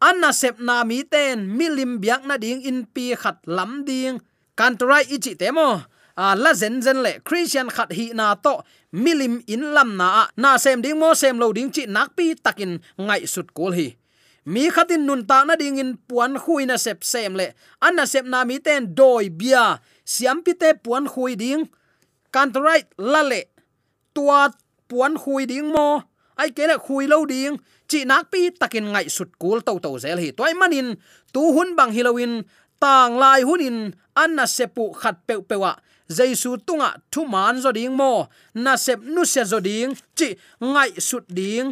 an 0.00 0.16
na 0.20 0.30
sep 0.32 0.60
na 0.60 0.84
mi 0.84 1.02
ten 1.04 1.48
milim 1.56 2.00
biak 2.02 2.24
na 2.28 2.36
ding 2.36 2.60
in 2.62 2.84
pi 2.84 3.16
khat 3.16 3.40
lam 3.48 3.84
ding. 3.88 4.20
Kan 4.58 4.76
trai 4.76 5.08
ichi 5.08 5.34
temo 5.40 5.84
a 6.20 6.36
la 6.36 6.52
zen 6.52 6.82
zen 6.84 7.00
le, 7.00 7.20
christian 7.24 7.72
khat 7.72 7.96
hi 7.96 8.12
na 8.12 8.36
to 8.36 8.60
milim 8.92 9.40
in 9.48 9.72
lam 9.72 9.96
na 9.96 10.28
na 10.36 10.60
sem 10.60 10.84
ding 10.84 10.98
mo, 11.00 11.16
sem 11.16 11.38
lo 11.40 11.52
ding 11.52 11.72
chi 11.72 11.88
nak 11.88 12.12
pi 12.16 12.36
takin 12.36 12.80
ngai 13.00 13.24
sut 13.24 13.56
kol 13.56 13.72
hi. 13.72 13.96
Mi 14.44 14.68
khatin 14.72 15.04
nun 15.04 15.24
ta 15.28 15.44
na 15.44 15.56
ding 15.56 15.78
in 15.80 15.96
puan 16.08 16.36
khui 16.36 16.64
na 16.68 16.76
sep 16.76 17.04
sem 17.04 17.32
le. 17.36 17.52
An 17.80 17.96
na 17.96 18.04
sep 18.04 18.24
na 18.24 18.44
mi 18.44 18.60
ten 18.60 18.92
doi 18.92 19.28
bia 19.32 19.80
siam 20.14 20.38
pi 20.44 20.52
te 20.60 20.68
puan 20.84 21.04
khui 21.12 21.34
ding. 21.42 21.62
Kan 22.34 22.48
right, 22.66 22.86
la 23.12 23.22
le 23.30 23.40
tua 24.14 24.40
puan 24.88 25.14
khui 25.22 25.46
ding 25.50 25.68
mo. 25.74 25.88
Ai 26.40 26.50
kele 26.56 26.76
khui 26.84 27.04
lo 27.12 27.18
ding. 27.32 27.54
Chi 27.90 28.04
nak 28.10 28.30
pi 28.30 28.50
takin 28.60 28.86
ngai 28.92 29.06
sut 29.16 29.30
kul 29.42 29.58
to 29.66 29.72
to 29.84 29.90
zel 30.02 30.18
hi 30.22 30.30
toy 30.38 30.52
manin 30.60 30.88
tu 31.34 31.42
hun 31.54 31.74
bang 31.78 31.92
hilowin 31.96 32.32
tang 32.82 33.12
lai 33.22 33.42
hunin 33.48 33.78
anna 34.22 34.44
sepu 34.56 34.84
khat 35.00 35.16
pe 35.26 35.34
pewa 35.48 35.72
jaisu 36.16 36.50
tunga 36.66 36.90
thu 37.12 37.20
man 37.32 37.54
zo 37.62 37.70
ding 37.78 37.94
mo. 38.00 38.12
Na 38.64 38.72
sep 38.84 39.00
nu 39.14 39.22
se 39.32 39.42
zo 39.52 39.58
ding 39.68 39.90
chi 40.18 40.28
ngai 40.72 40.90
sut 41.08 41.26
ding. 41.38 41.68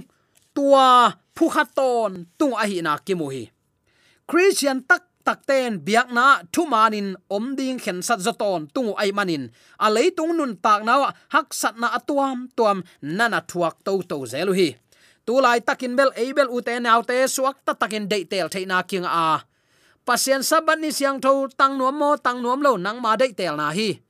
Tua 0.55 0.89
phu 1.37 1.47
khaton 1.55 2.13
tung 2.39 2.55
a 2.63 2.65
hi 2.71 2.79
na 2.87 2.93
ki 3.07 3.15
mu 3.21 3.29
hi 3.35 3.45
christian 4.29 4.85
tak 4.85 5.08
takten, 5.29 5.85
biak 5.85 6.09
na 6.09 6.41
thu 6.49 6.65
manin 6.65 7.13
om 7.29 7.53
ding 7.53 7.77
khen 7.77 8.01
sat 8.01 8.25
zoton 8.25 8.65
tung 8.73 8.97
ai 8.97 9.13
manin. 9.13 9.53
A 9.77 9.93
tung 10.17 10.33
nun 10.33 10.57
tak 10.57 10.81
nawa 10.89 11.13
hak 11.29 11.53
sat 11.53 11.77
na 11.77 11.93
atuam, 11.93 12.49
tuam 12.57 12.81
nana 13.05 13.45
thuak 13.45 13.77
to 13.85 14.01
to 14.09 14.25
zelu 14.25 14.57
hi. 14.57 14.69
Tu 15.29 15.35
lai 15.45 15.61
takin 15.61 15.93
bel 15.93 16.09
abel 16.17 16.49
ute 16.49 16.73
naute 16.81 17.29
suak 17.29 17.61
ta 17.61 17.77
takin 17.77 18.09
de 18.09 18.25
tel 18.25 18.49
theina 18.49 18.81
king 18.89 19.05
a. 19.05 19.45
Pasien 20.09 20.41
saban 20.41 20.81
ni 20.81 20.89
siang 20.89 21.21
tho 21.21 21.53
tang 21.53 21.77
nuam 21.77 21.93
mo, 22.01 22.17
tang 22.17 22.41
nuam 22.41 22.65
lo, 22.65 22.81
nang 22.81 22.97
ma 23.05 23.13
de 23.21 23.29
tel 23.37 23.61
na 23.61 23.69
hi. 23.77 24.01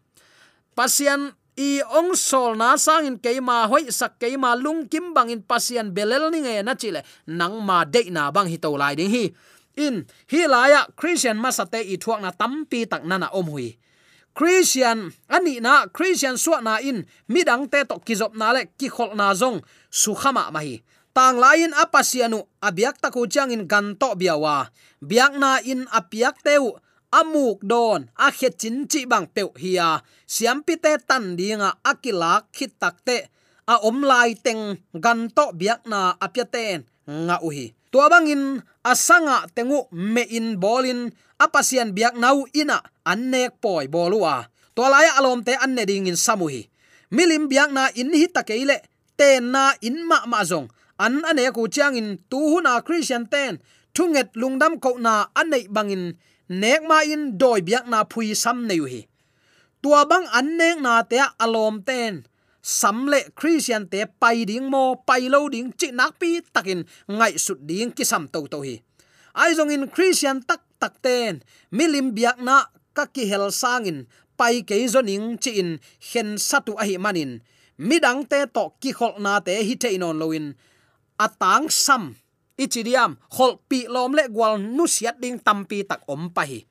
Pasien 0.78 1.34
i 1.58 1.82
ong 1.82 2.14
sol 2.14 2.54
na 2.54 2.78
sang 2.78 3.10
in 3.10 3.18
keima 3.18 3.66
hoi, 3.66 3.90
sak 3.90 4.22
keima 4.22 4.54
lung 4.54 4.87
kim 4.87 5.10
bang 5.10 5.34
in 5.34 5.42
pasien 5.42 5.90
belel 5.90 6.30
ni 6.30 6.46
nge 6.46 6.62
na 6.62 6.78
chile, 6.78 7.02
nang 7.26 7.58
ma 7.66 7.82
de 7.82 8.06
na 8.14 8.30
bang 8.30 8.46
hi 8.46 8.58
to 8.62 8.70
lai 8.78 8.94
ding 8.94 9.10
hi 9.10 9.34
in. 9.78 10.04
Hi 10.26 10.50
laya 10.50 10.90
christian 10.99 11.38
masate 11.38 11.78
i 11.78 11.94
thuak 11.94 12.18
na 12.18 12.35
tampi 12.35 12.82
tak 12.90 13.06
nana 13.06 13.30
om 13.30 13.47
hui. 13.47 13.78
Christian, 14.35 15.11
ani 15.26 15.58
na, 15.58 15.87
christian 15.90 16.35
suwa 16.38 16.62
na 16.62 16.78
in. 16.82 17.06
Midang 17.30 17.70
te 17.70 17.82
to 17.87 17.99
kizop 18.02 18.35
na 18.35 18.54
le, 18.54 18.70
ki 18.78 18.90
khol 18.90 19.14
na 19.14 19.35
zong. 19.35 19.62
Su 19.90 20.14
khama 20.14 20.50
mahi 20.50 20.82
tang 21.18 21.42
lain 21.42 21.75
apasianu 21.75 22.47
abiak 22.62 23.02
taku 23.02 23.26
chang 23.26 23.50
in 23.50 23.66
ganto 23.66 24.14
biawa 24.14 24.70
biak 25.02 25.35
na 25.35 25.58
in 25.66 25.82
apiak 25.90 26.38
teu 26.47 26.78
amuk 27.11 27.58
don, 27.66 28.06
a 28.14 28.30
khet 28.30 28.54
chin 28.61 28.87
chi 28.87 29.02
bang 29.02 29.26
pe 29.26 29.42
hiya 29.58 29.99
siam 30.30 30.62
pi 30.62 30.78
te 30.78 30.94
tan 31.08 31.35
dinga 31.35 31.82
akilak 31.82 32.47
khit 32.54 32.70
takte 32.78 33.26
a 33.66 33.75
om 33.88 33.99
lai 34.06 34.38
teng 34.38 34.78
gan 35.04 35.26
to 35.37 35.50
biak 35.58 35.82
na 35.90 36.14
apya 36.23 36.47
ten, 36.47 36.87
nga 37.26 37.37
uhi 37.42 37.75
tua 37.90 38.09
bangin 38.12 38.61
asanga 38.85 39.47
tengu 39.54 39.88
me 39.92 40.23
in 40.28 40.57
bolin, 40.61 41.11
apasian 41.38 41.92
biak 41.97 42.14
nau 42.16 42.45
ina 42.52 42.83
annek 43.04 43.61
poi 43.62 43.88
bolua. 43.88 44.49
To 44.76 44.87
lai 44.87 45.11
alom 45.18 45.42
te 45.42 45.59
anne 45.59 45.83
ding 45.87 46.07
in 46.07 46.14
samuhi. 46.14 46.71
Milim 47.11 47.49
biak 47.50 47.71
na 47.73 47.90
in 47.99 48.14
hi 48.14 48.28
takeile 48.30 48.85
ten 49.18 49.50
na 49.50 49.75
in 49.83 50.07
ma 50.07 50.23
ma 50.30 50.45
zong 50.45 50.68
an 50.99 51.25
ane 51.25 51.50
ku 51.50 51.66
chiang 51.66 51.97
in 51.99 52.18
tu 52.30 52.38
hu 52.38 52.61
na 52.62 52.78
christian 52.87 53.26
ten 53.26 53.59
thunget 53.95 54.30
lungdam 54.38 54.78
ko 54.78 54.95
na 55.00 55.26
anei 55.35 55.66
bangin, 55.66 56.14
nek 56.49 56.83
ma 56.87 57.02
in 57.02 57.35
doi 57.40 57.61
biak 57.66 57.90
na 57.90 58.04
phui 58.07 58.35
sam 58.37 58.68
nei 58.68 58.78
hi 58.92 59.02
tua 59.83 60.07
bang 60.11 60.26
an 60.38 60.47
nek 60.59 60.76
na 60.85 61.02
te 61.02 61.18
alom 61.45 61.83
ten 61.83 62.26
samle 62.62 63.31
christian 63.38 63.87
te 63.88 64.05
pai 64.07 64.45
ding 64.45 64.67
mo, 64.71 65.00
pai 65.07 65.29
lo 65.29 65.49
ding 65.49 65.73
chi 65.73 65.91
nak 65.91 66.19
pi 66.21 66.41
takin 66.55 66.85
ngai 67.09 67.38
sut 67.38 67.61
ding 67.69 67.91
ki 67.93 68.05
sam 68.05 68.29
to 68.29 68.47
to 68.50 68.61
hi. 68.67 68.77
Ai 69.35 69.55
jong 69.55 69.71
in 69.71 69.87
christian 69.88 70.42
tak 70.42 70.62
tak 70.79 70.99
ten 71.03 71.42
milim 71.71 72.14
biak 72.16 72.38
na 72.42 72.71
ka 72.97 73.07
ki 73.07 73.31
hel 73.31 73.51
sangin, 73.55 74.07
pai 74.38 74.62
ke 74.66 74.75
zoning 74.88 75.38
chi 75.42 75.62
in 75.62 75.79
hen 76.11 76.38
satu 76.38 76.75
ahi 76.79 76.99
manin. 76.99 77.42
Midang 77.79 78.27
te 78.27 78.47
to 78.51 78.75
ki 78.83 78.90
khol 78.92 79.23
na 79.23 79.38
te 79.38 79.55
hi 79.62 79.75
te 79.79 79.88
inon 79.94 80.18
loin 80.18 80.55
atang 81.18 81.66
sam 81.71 82.14
ichidiam 82.59 83.18
khol 83.35 83.59
pi 83.68 83.87
lom 83.87 84.14
le 84.18 84.25
gwal 84.35 84.59
nu 84.59 84.87
siat 84.87 85.18
ding 85.23 85.38
tampi 85.38 85.87
tak 85.87 86.03
om 86.11 86.31
pa 86.35 86.42
hi. 86.42 86.66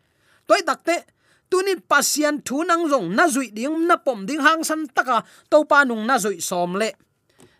Toy 0.47 0.63
takte 0.63 1.03
tunin 1.49 1.79
pasian 1.89 2.41
thu 2.47 2.63
nang 2.63 2.83
rong 2.91 3.15
na 3.17 3.27
zui 3.27 3.47
ding 3.57 3.87
na 3.87 3.95
pom 3.95 4.25
ding 4.27 4.41
hang 4.45 4.63
san 4.63 4.87
taka 4.95 5.23
to 5.51 5.63
pa 5.69 5.83
nung 5.83 6.03
na 6.07 6.15
zui 6.17 6.41
som 6.41 6.75
le. 6.75 6.89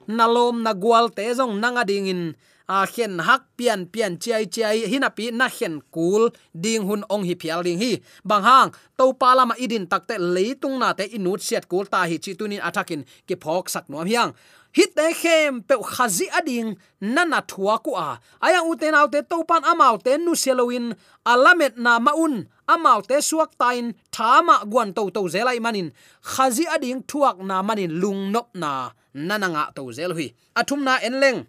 Na 0.08 0.26
lom 0.26 0.63
na 0.63 0.71
gwal 0.73 1.12
te 1.15 1.23
jong 1.38 1.60
nanga 1.62 1.84
ding 1.84 2.08
in. 2.08 2.23
A 2.67 2.84
khen 2.84 3.19
hak 3.23 3.43
pian 3.58 3.88
pian 3.88 4.19
chai 4.19 4.43
chai 4.56 4.84
hina 4.91 5.10
pi 5.17 5.32
na 5.32 5.47
khen 5.47 5.80
kul 5.95 6.23
ding 6.52 6.84
hun 6.88 7.04
ong 7.13 7.23
hi 7.23 7.36
phial 7.39 7.63
ding 7.63 7.80
hi. 7.80 7.91
Bang 8.28 8.43
hang 8.43 8.69
to 8.97 9.06
pa 9.15 9.32
lama 9.38 9.56
idin 9.56 9.88
takte 9.88 10.15
leitung 10.19 10.76
na 10.80 10.91
te 10.91 11.08
inut 11.17 11.39
siat 11.39 11.63
kul 11.71 11.86
ta 11.88 12.04
hi 12.10 12.17
chi 12.23 12.32
tunin 12.39 12.60
atakin 12.60 13.02
ke 13.28 13.36
phok 13.43 13.71
sak 13.71 13.88
nuam 13.88 14.08
hiang 14.12 14.32
hit 14.78 14.92
te 14.98 15.08
khem 15.22 15.54
pe 15.68 15.76
khazi 15.94 16.28
ading, 16.40 16.70
nana 17.02 17.40
thua 17.50 17.76
ku 17.86 17.92
a. 18.08 18.10
Aya 18.46 18.62
uten 18.72 18.94
autte 19.00 19.20
topan 19.30 19.63
amau 19.72 19.96
te 20.06 20.13
nu 20.18 20.34
seloin 20.44 20.86
alamet 21.32 21.74
na 21.86 21.94
maun, 22.06 22.36
amau 22.74 23.00
te 23.10 23.18
suak 23.30 23.52
tain, 23.62 23.86
thama 24.16 24.56
guan 24.72 24.90
to 24.96 25.04
to 25.16 25.22
zelai 25.34 25.58
manin. 25.66 25.90
Khazi 26.32 26.66
ading 26.76 27.02
thuak 27.10 27.38
na 27.50 27.62
manin 27.68 27.92
lung 28.02 28.22
nop 28.34 28.48
na 28.62 28.72
nananga 29.18 29.74
to 29.76 29.92
zel 29.98 30.13
hui. 30.13 30.28
Athum 30.56 30.84
na 30.84 31.00
enleng 31.08 31.48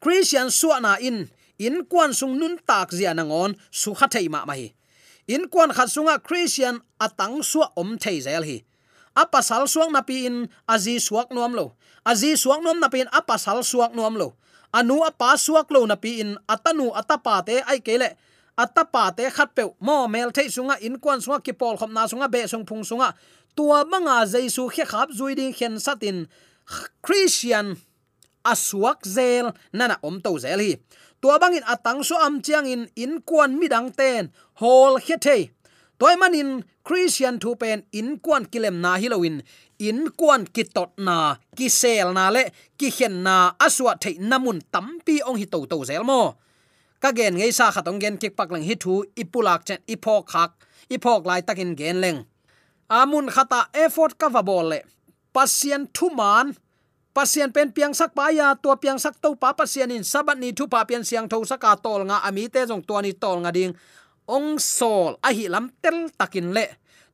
christian 0.00 0.50
suana 0.50 0.96
in 1.00 1.28
in 1.58 1.84
kwan 1.84 2.12
sung 2.12 2.38
nun 2.40 2.58
tak 2.66 2.90
zia 2.90 3.12
nangon 3.14 3.54
su 3.70 3.94
khathei 3.94 4.28
ma 4.28 4.44
mai. 4.44 4.74
In 5.28 5.48
kwan 5.52 5.70
khatsunga 5.70 6.22
christian 6.26 6.80
atang 6.98 7.44
su 7.44 7.62
om 7.76 7.98
thei 7.98 8.18
zel 8.20 8.42
hi 8.42 8.64
apasal 9.20 9.68
suang 9.68 9.92
na 9.92 10.00
pi 10.00 10.24
in 10.24 10.48
azi 10.64 10.96
suak 10.96 11.28
nuam 11.28 11.52
lo. 11.52 11.76
Azi 12.08 12.32
suak 12.40 12.64
nuam 12.64 12.80
na 12.80 12.88
in 12.96 13.08
apa 13.12 13.36
suak 13.36 13.92
nuam 13.92 14.16
lo. 14.16 14.40
Anu 14.72 15.04
apa 15.04 15.36
suak 15.36 15.68
lo 15.68 15.84
na 15.84 16.00
pi 16.00 16.24
in 16.24 16.40
atanu 16.48 16.88
atapa 16.96 17.44
te 17.44 17.60
ai 17.68 17.84
kele 17.84 18.16
atapa 18.56 19.12
te 19.12 19.28
khat 19.28 19.52
pe 19.52 19.68
mo 19.80 20.08
mel 20.08 20.32
thei 20.32 20.48
sunga, 20.48 20.80
in 20.80 20.96
kwan 20.96 21.20
sunga, 21.20 21.44
ki 21.44 21.52
pol 21.52 21.76
khom 21.76 21.92
na 21.92 22.08
sunga, 22.08 22.30
be 22.30 22.48
sung 22.48 22.64
phung 22.64 22.80
sunga. 22.80 23.12
Tua 23.56 23.84
manga 23.84 24.24
jaisu 24.24 24.70
khe 24.72 24.84
khap 24.88 25.10
zui 25.12 25.34
ding 25.36 25.52
khen 25.52 25.76
satin 25.80 26.28
christian 27.02 27.76
asuak 28.46 29.04
zel 29.04 29.52
nana 29.72 29.98
om 30.02 30.20
to 30.22 30.38
zel 30.38 30.60
hi. 30.62 30.78
Tua 31.20 31.36
bangin 31.36 31.66
atang 31.68 32.00
so 32.00 32.16
am 32.16 32.40
chiang 32.40 32.64
in 32.64 32.88
in 32.96 33.20
kwan 33.20 33.58
midang 33.60 33.92
ten. 33.92 34.32
Hol 34.62 34.96
khe 35.02 35.16
thei 35.20 35.50
toy 36.00 36.16
manin 36.20 36.64
christian 36.86 37.36
thu 37.42 37.50
pen 37.60 37.84
in 37.98 38.08
kwan 38.24 38.44
kilem 38.52 38.76
na 38.84 38.96
hilowin 39.02 39.36
in 39.80 40.12
kwan 40.12 40.44
kitot 40.44 40.92
na, 41.00 41.40
ki 41.56 41.68
sel 41.72 42.12
na 42.12 42.28
le, 42.28 42.44
ki 42.78 42.88
hen 42.96 43.24
na 43.24 43.56
aswa 43.66 43.96
thei 44.02 44.16
namun 44.20 44.60
tampi 44.72 45.16
ong 45.24 45.40
hi 45.40 45.46
to 45.52 45.64
to 45.64 45.80
zel 45.88 46.04
mo. 46.04 46.36
Ka 47.00 47.12
gen 47.16 47.40
ngei 47.40 47.52
sa 47.52 47.72
khatong 47.72 48.00
gen 48.02 48.20
kik 48.20 48.36
pak 48.36 48.52
lang 48.52 48.64
hi 48.68 48.76
thu 48.76 48.94
ipulak 49.16 49.64
chen 49.64 49.80
ipok 49.88 50.24
khak 50.32 50.52
ipok 50.92 51.24
lai 51.24 51.40
takin 51.40 51.72
gen 51.80 51.96
leng. 52.04 52.18
Amun 52.92 53.32
khata 53.32 53.72
effort 53.72 54.12
ka 54.20 54.28
va 54.28 54.42
bol 54.44 54.68
le. 54.72 54.80
Pasien 55.32 55.88
thu 55.96 56.12
man, 56.12 56.52
pasien 57.16 57.48
pen 57.56 57.72
piang 57.72 57.94
sak 57.96 58.12
pa 58.12 58.28
ya 58.28 58.52
to 58.62 58.68
piang 58.82 59.00
sak 59.00 59.16
to 59.22 59.32
pa, 59.40 59.56
pasien 59.56 59.88
in 59.96 60.04
sabat 60.04 60.36
ni 60.36 60.52
thu 60.52 60.68
pa 60.68 60.84
pian 60.84 61.04
siang 61.08 61.28
tho 61.30 61.40
saka 61.50 61.72
tol 61.80 62.04
nga 62.04 62.20
ami 62.28 62.52
te 62.52 62.60
jong 62.68 62.84
to 62.84 63.00
ni 63.00 63.12
tol 63.16 63.40
nga 63.40 63.52
ding 63.56 63.72
ong 64.36 64.62
sol 64.62 65.18
a 65.26 65.34
hi 65.34 65.50
lam 65.50 65.66
tel 65.82 66.06
takin 66.18 66.54
le 66.56 66.66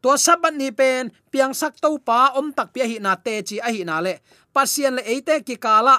to 0.05 0.13
saban 0.21 0.61
ni 0.61 0.69
pen, 0.71 1.11
piang 1.33 1.57
sak 1.57 1.81
to 1.83 1.97
pa, 1.99 2.37
om 2.39 2.53
tak 2.53 2.71
pi 2.77 2.85
hi 2.85 2.97
na 3.01 3.17
te 3.17 3.41
chi 3.49 3.57
a 3.59 3.73
hi 3.75 3.83
na 3.89 3.97
le 4.05 4.15
pasien 4.55 4.95
le 4.99 5.03
eite 5.03 5.41
ki 5.47 5.57
kala 5.57 5.97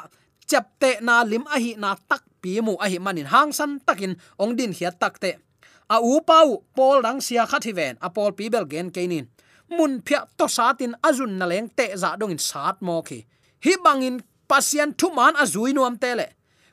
chap 0.47 0.77
te 0.81 0.91
na 1.01 1.25
lim 1.25 1.43
a 1.49 1.57
hi 1.59 1.73
na 1.75 1.97
tak 2.09 2.23
pi 2.41 2.61
mu 2.61 2.77
a 2.79 2.87
hi 2.87 2.97
manin 3.01 3.27
hang 3.33 3.51
san 3.51 3.81
takin, 3.81 4.13
ong 4.37 4.53
din 4.55 4.71
hiat 4.77 4.95
tak 5.01 5.17
te. 5.19 5.31
A 5.89 5.97
u 6.03 6.21
pau 6.21 6.63
pol 6.75 7.01
dang 7.01 7.19
sia 7.25 7.43
khat 7.49 7.63
hi 7.67 7.73
ven, 7.73 7.95
a 8.05 8.09
pol 8.13 8.31
pi 8.37 8.47
bel 8.53 8.69
gen 8.71 8.93
keinin 8.95 9.25
mun 9.75 9.99
phya 10.05 10.23
to 10.37 10.47
satin 10.47 10.95
azun 11.03 11.35
na 11.39 11.45
leng 11.45 11.67
te 11.77 11.91
za 11.95 12.15
dong 12.19 12.31
in 12.31 12.39
sat 12.39 12.79
mo 12.81 13.01
khi. 13.01 13.19
Hi 13.65 13.73
bangin 13.83 14.23
pasien 14.47 14.93
thu 14.99 15.11
man 15.11 15.35
azui 15.35 15.73
nuam 15.73 15.97
te 15.99 16.15
le 16.15 16.27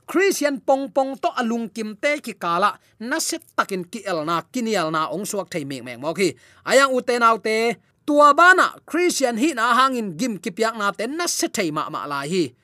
christian 0.07 0.61
pong 0.61 0.89
pong 0.93 1.17
to 1.17 1.29
alung 1.41 1.69
kim 1.75 1.97
te 1.97 2.21
ki 2.21 2.35
kala, 2.35 2.79
na 3.01 3.19
set 3.19 3.43
takin 3.57 3.85
ki 3.85 4.05
elna 4.05 4.43
kinial 4.53 4.93
na 4.93 5.09
ong 5.09 5.25
suak 5.25 5.49
thei 5.51 5.65
mek 5.65 5.83
mek 5.85 5.99
mo 6.01 6.13
khi 6.15 6.35
ayang 6.65 6.93
u 6.93 7.01
te 7.01 7.19
nau 7.19 7.39
te, 7.39 7.77
tua 8.07 8.35
bana 8.35 8.67
christian 8.87 9.37
hi 9.37 9.53
na 9.57 9.75
hangin 9.75 10.17
gim 10.19 10.39
ki 10.39 10.51
piak 10.51 10.77
na 10.77 10.93
te, 10.93 11.07
na 11.07 11.27
se 11.27 11.49
thei 11.49 11.71
ma 11.71 11.89
ma 11.89 12.07
la 12.07 12.21
hi. 12.23 12.55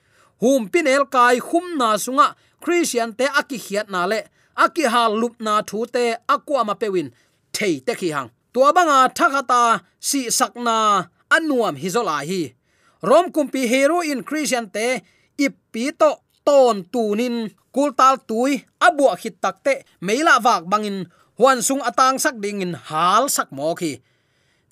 Hum 0.40 0.68
pinel 0.72 1.04
kai 1.14 1.36
khum 1.40 1.76
na 1.80 1.96
sunga, 1.96 2.34
christian 2.60 3.12
te 3.18 3.26
aki 3.40 3.56
hiat 3.56 3.88
na 3.90 4.06
le, 4.06 4.20
aki 4.56 4.84
ha 4.92 5.08
lup 5.08 5.40
na 5.40 5.62
thu 5.62 5.86
te 5.86 6.04
akwa 6.28 6.64
ma 6.68 6.74
pewin 6.74 7.08
thei 7.52 7.80
te 7.86 7.94
khi 8.00 8.10
hang. 8.16 8.30
Tua 8.52 8.72
banga 8.72 9.08
thakata 9.08 9.80
si 10.00 10.20
sakna 10.38 11.08
anuam 11.30 11.76
hizola 11.82 12.18
hi. 12.28 12.42
Rom 13.02 13.32
kumpi 13.32 13.68
hero 13.72 14.00
in 14.00 14.20
christian 14.22 14.68
te 14.68 15.00
ipito 15.38 16.10
ton 16.44 16.84
tunin 16.92 17.50
kultal 17.72 18.18
tui, 18.26 18.64
abua 18.80 19.16
khit 19.16 19.40
takte 19.40 19.86
meila 20.00 20.42
wak 20.42 20.66
bangin, 20.66 21.06
huan 21.38 21.62
sung 21.62 21.82
atang 21.82 22.18
sak 22.18 22.36
ding 22.42 22.62
in 22.62 22.74
hal 22.74 23.28
sak 23.28 23.52
mo 23.52 23.74
khi. 23.74 24.00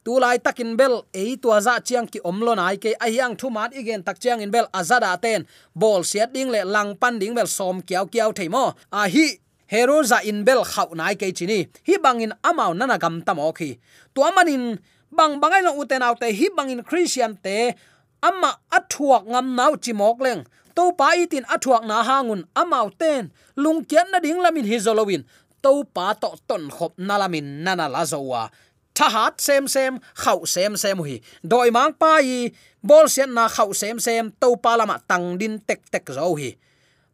Tu 0.05 0.17
lai 0.19 0.39
takin 0.39 0.77
bel, 0.77 1.05
ei 1.13 1.37
tua 1.37 1.61
za 1.61 1.81
chiang 1.81 2.07
ki 2.09 2.21
omlo 2.25 2.55
nai 2.57 2.77
ke 2.81 2.97
ahyang 2.97 3.37
thu 3.37 3.51
mat 3.51 3.75
igen 3.77 4.03
tak 4.03 4.17
chiang 4.21 4.41
in 4.41 4.51
bel, 4.51 4.67
azada 4.73 5.13
ten, 5.21 5.45
bol 5.75 6.01
siat 6.01 6.33
ding 6.33 6.51
le 6.51 6.65
lang 6.65 6.97
pan 6.97 7.19
ding 7.19 7.35
bel, 7.35 7.47
som 7.47 7.83
kiao 7.83 8.07
kiao 8.07 8.33
theimo 8.33 8.75
a 8.91 9.09
hi, 9.09 9.39
hero 9.67 10.03
za 10.03 10.19
in 10.25 10.45
bel 10.45 10.65
khau 10.65 10.95
nai 10.95 11.15
ke 11.15 11.29
chini, 11.37 11.69
hi 11.87 11.95
bangin 12.01 12.33
amau 12.43 12.73
nana 12.75 12.97
gam 12.99 13.21
tam 13.21 13.39
okhi 13.39 13.79
tu 14.15 14.25
amanin, 14.25 14.79
bang 15.13 15.41
bangai 15.41 15.63
lo 15.63 15.73
uten 15.77 16.03
autte 16.03 16.29
hi 16.33 16.47
bangin 16.57 16.83
christian 16.83 17.37
te 17.45 17.75
amma 18.23 18.51
athuak 18.71 19.25
ngam 19.29 19.47
nau 19.55 19.77
chimok 19.77 20.19
leng 20.25 20.43
to 20.79 20.95
pa 20.95 21.19
itin 21.19 21.43
athuak 21.51 21.83
na 21.83 22.07
hangun 22.07 22.47
amau 22.55 22.95
ten. 22.95 23.35
Lung 23.59 23.83
kian 23.83 24.07
na 24.15 24.23
ding 24.23 24.39
lamin 24.39 24.63
hizolowin 24.63 25.27
to 25.59 25.83
pa 25.91 26.15
to 26.15 26.31
ton 26.47 26.71
khop 26.71 26.95
nalamin 26.95 27.67
nana 27.67 27.91
la 27.91 28.07
zowa. 28.07 28.47
Tha 28.95 29.07
hat 29.11 29.43
sem 29.43 29.67
sem, 29.67 29.99
khau 30.23 30.47
sem 30.47 30.79
sem 30.79 30.99
hi. 31.03 31.19
Doi 31.43 31.75
mang 31.75 31.95
pa 31.99 32.23
yi, 32.23 32.55
bol 32.83 33.11
sian 33.11 33.35
na 33.35 33.51
khau 33.51 33.75
sem 33.75 33.99
sem 33.99 34.31
to 34.39 34.55
pa 34.63 34.79
lama 34.79 35.03
tang 35.11 35.35
din 35.41 35.59
tek 35.59 35.83
tek 35.91 36.07
zo 36.15 36.39
hi. 36.39 36.55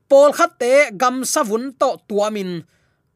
Pol 0.08 0.36
khat 0.36 0.60
te 0.60 0.72
gam 1.00 1.24
savun 1.24 1.72
to 1.80 1.90
tuamin 2.08 2.60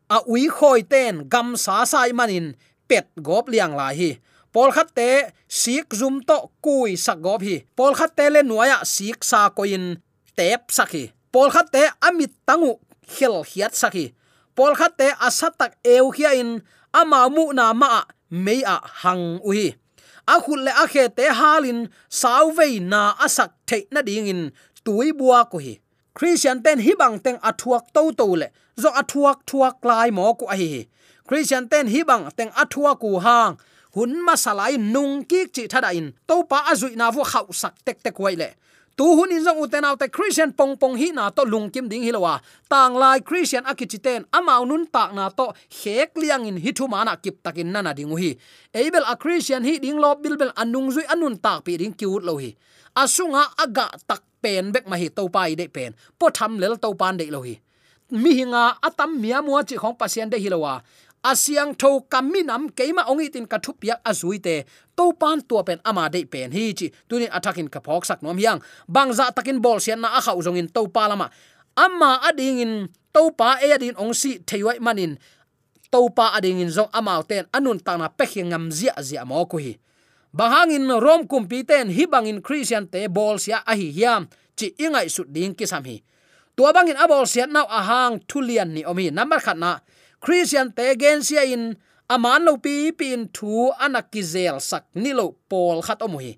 a 0.08 0.18
ui 0.24 0.48
khoi 0.48 0.80
ten, 0.88 1.28
gam 1.28 1.56
sa 1.60 1.84
sai 1.84 2.16
manin, 2.16 2.56
pet 2.88 3.08
gop 3.20 3.52
liang 3.52 3.76
la 3.76 3.92
hi. 3.92 4.16
Pol 4.52 4.72
khat 4.72 4.96
te, 4.96 5.28
sik 5.44 5.92
zum 5.92 6.24
to 6.28 6.38
kui 6.64 6.96
sak 6.96 7.20
gop 7.20 7.44
hi. 7.44 7.60
Pol 7.76 7.92
khat 7.92 8.16
te 8.16 8.32
le 8.32 8.40
nuaya 8.40 8.80
sik 8.88 9.20
sa 9.24 9.48
koin 9.52 10.00
tep 10.38 10.70
sakhi 10.76 11.04
pol 11.32 11.50
khat 11.54 11.66
te 11.74 11.82
amit 12.08 12.32
tangu 12.48 12.72
khel 13.14 13.36
hiat 13.50 13.72
sakhi 13.80 14.04
pol 14.56 14.72
khat 14.78 14.92
te 15.00 15.08
asatak 15.26 15.72
eu 15.94 16.06
hia 16.16 16.30
in 16.42 16.50
ama 17.00 17.20
mu 17.34 17.44
na 17.58 17.66
ma 17.80 17.90
mei 18.44 18.62
a 18.74 18.76
hang 19.02 19.26
uhi. 19.48 19.66
A 20.28 20.36
khul 20.44 20.60
le 20.66 20.72
a 20.82 20.84
khe 20.92 21.04
te 21.18 21.24
halin 21.40 21.80
sauve 22.20 22.68
na 22.92 23.00
asak 23.24 23.50
the 23.68 23.78
na 23.92 24.00
ding 24.08 24.28
in 24.32 24.42
tui 24.84 25.08
bua 25.18 25.38
ko 25.50 25.58
hi. 25.58 25.74
Christian 26.16 26.62
ten 26.64 26.78
hi 26.86 26.92
bang 27.00 27.16
teng 27.24 27.38
athuak 27.48 27.84
to 27.94 28.02
to 28.18 28.26
le, 28.40 28.48
zo 28.82 28.90
athuak 29.00 29.38
thuak 29.48 29.76
lai 29.88 30.10
mo 30.10 30.34
ko 30.34 30.46
hi 30.60 30.86
christian 31.28 31.68
ten 31.68 31.86
hi 31.92 32.00
bang 32.08 32.24
teng 32.36 32.52
athuak 32.62 32.98
ku 33.04 33.20
hang, 33.20 33.60
hun 33.94 34.12
ma 34.26 34.34
salai 34.44 34.74
nung 34.80 35.24
ki 35.30 35.40
chi 35.54 35.64
thada 35.72 35.90
in 35.92 36.16
to 36.28 36.42
pa 36.50 36.58
azui 36.72 36.96
na 36.96 37.10
vu 37.14 37.22
khau 37.32 37.46
sak 37.52 37.74
tek 37.84 37.98
tek 38.04 38.16
wai 38.18 38.34
le 38.40 38.48
tu 38.98 39.06
hun 39.14 39.30
in 39.30 39.46
zong 39.46 39.62
uten 39.62 39.86
autte 39.86 40.10
christian 40.10 40.50
pong 40.50 40.74
pong 40.74 40.98
hi 40.98 41.14
na 41.14 41.30
to 41.30 41.46
lungkim 41.46 41.86
ding 41.86 42.02
hilowa 42.02 42.42
tang 42.66 42.98
lai 42.98 43.22
christian 43.22 43.62
akichiten 43.62 44.26
ama 44.34 44.58
nun 44.66 44.90
tak 44.90 45.14
na 45.14 45.30
to 45.30 45.54
hek 45.70 46.18
liang 46.18 46.50
in 46.50 46.58
hi 46.58 46.74
thu 46.74 46.90
mana 46.90 47.14
kip 47.14 47.38
takin 47.38 47.70
nana 47.70 47.94
ding 47.94 48.10
hi. 48.10 48.34
Abel 48.74 49.06
a 49.06 49.14
christian 49.14 49.62
hi 49.62 49.78
ding 49.78 50.02
lo 50.02 50.18
bilbel 50.18 50.50
anung 50.58 50.90
zui 50.90 51.06
anun 51.06 51.38
tak 51.38 51.62
pi 51.62 51.78
ding 51.78 51.94
kiut 51.94 52.26
lo 52.26 52.42
hi. 52.42 52.50
Asunga 52.98 53.54
aga 53.54 53.86
tak 54.10 54.26
pen 54.42 54.74
bek 54.74 54.90
ma 54.90 54.98
hi 54.98 55.06
to 55.14 55.30
pai 55.30 55.54
de 55.54 55.70
pen. 55.70 55.94
Po 56.18 56.34
tham 56.34 56.58
lel 56.58 56.74
to 56.82 56.90
pan 56.98 57.14
de 57.22 57.30
lo 57.30 57.46
hi. 57.46 57.54
Mi 58.10 58.34
hinga 58.34 58.82
atam 58.82 59.20
mia 59.22 59.38
mua 59.46 59.62
chi 59.62 59.76
khong 59.78 59.94
pasien 59.94 60.26
de 60.26 60.42
hilowa 60.42 60.82
asiang 61.22 61.74
tho 61.74 62.06
kaminam 62.06 62.70
keima 62.70 63.06
ongi 63.10 63.30
tin 63.32 63.46
ka 63.46 63.58
thupia 63.58 63.98
azuite 64.04 64.64
to 64.96 65.12
pan 65.14 65.42
tua 65.42 65.62
pen 65.62 65.80
ama 65.84 66.08
de 66.08 66.24
pen 66.24 66.50
hi 66.52 66.72
chi. 66.72 66.90
Tunin 67.08 67.30
attacking 67.32 67.68
ka 67.68 67.80
phok 67.80 68.06
sak 68.06 68.22
nom 68.22 68.38
yang 68.38 68.60
bangza 68.86 69.30
takin 69.34 69.60
bol 69.60 69.78
sian 69.80 70.00
na 70.00 70.18
a 70.18 70.20
khau 70.20 70.38
zong 70.42 70.58
in 70.58 70.68
to 70.68 70.86
pa 70.88 71.08
lama. 71.08 71.30
Amma 71.76 72.20
ading 72.22 72.58
in 72.58 72.72
to 73.14 73.30
pa 73.30 73.58
e 73.62 73.72
adin 73.72 73.94
ong 73.98 74.14
si 74.14 74.38
theiwai 74.38 74.78
manin. 74.80 75.18
To 75.90 76.10
pa 76.10 76.34
ading 76.36 76.60
in 76.60 76.70
zong 76.70 76.90
amau 76.92 77.22
ten 77.26 77.46
anun 77.54 77.78
ta 77.78 77.96
na 77.96 78.08
pe 78.08 78.26
ngam 78.26 78.70
zia 78.70 78.94
zia 79.02 79.24
mo 79.24 79.46
ko 79.46 79.58
hi. 79.58 79.78
Bahangin 80.34 80.86
rom 81.00 81.24
kumpi 81.24 81.64
ten 81.64 81.88
hi 81.88 82.04
bangin 82.04 82.42
christian 82.44 82.86
te 82.86 83.08
bol 83.08 83.38
sia 83.38 83.64
a 83.66 83.74
hi 83.74 83.90
hiam. 83.90 84.28
Chi 84.58 84.74
ingai 84.78 85.08
su 85.08 85.24
ding 85.24 85.54
ki 85.54 85.66
sam 85.66 85.84
hi. 85.84 86.02
Tua 86.58 86.74
bangin 86.74 86.98
abol 86.98 87.26
sia 87.26 87.46
nau 87.46 87.64
ahang 87.70 88.18
thulian 88.26 88.74
ni 88.74 88.82
omi 88.82 89.10
number 89.14 89.38
khat 89.38 89.56
na 89.56 89.78
christian 90.24 90.68
te 90.76 90.94
gen 91.00 91.22
sia 91.22 91.42
in 91.54 91.64
aman 92.14 92.44
lo 92.46 92.52
pi 92.64 92.92
pin 92.98 93.28
thu 93.36 93.70
anakizel 93.84 94.56
sak 94.70 94.84
ni 95.02 95.10
lo 95.18 95.26
pol 95.50 95.78
khat 95.86 96.00
omuhi 96.06 96.32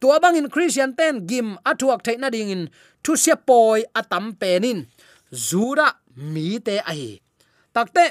tua 0.00 0.20
bangin 0.20 0.52
christian 0.52 0.92
ten 0.98 1.24
gim 1.24 1.56
athuak 1.64 2.00
theina 2.04 2.28
ding 2.34 2.52
in 2.52 2.62
thu 3.04 3.12
sia 3.16 3.36
poi 3.36 3.80
atam 4.00 4.32
penin. 4.40 4.88
Zura 5.32 5.88
mi 6.32 6.58
te 6.66 6.76
ahi 6.90 7.20
takte 7.74 8.04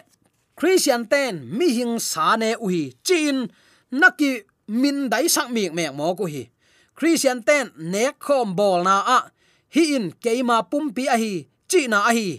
christian 0.59 1.05
ten 1.11 1.33
mi 1.57 1.67
hing 1.77 1.95
sa 1.99 2.35
ne 2.41 2.49
uhi 2.65 2.83
chin 3.07 3.37
naki 3.91 4.31
min 4.81 4.97
dai 5.11 5.25
sak 5.35 5.47
mi 5.55 5.63
mek 5.77 5.93
mo 5.97 6.07
ko 6.17 6.25
hi. 6.33 6.43
Christian 6.97 7.39
ten 7.47 7.65
ne 7.77 8.03
khom 8.23 8.49
bol 8.57 8.79
na 8.87 8.95
a. 9.17 9.19
Hi 9.73 9.83
in 9.97 10.05
keima 10.23 10.57
pumpi 10.71 11.03
ahi 11.15 11.33
chi 11.69 11.81
na 11.91 11.99
ahi 12.09 12.29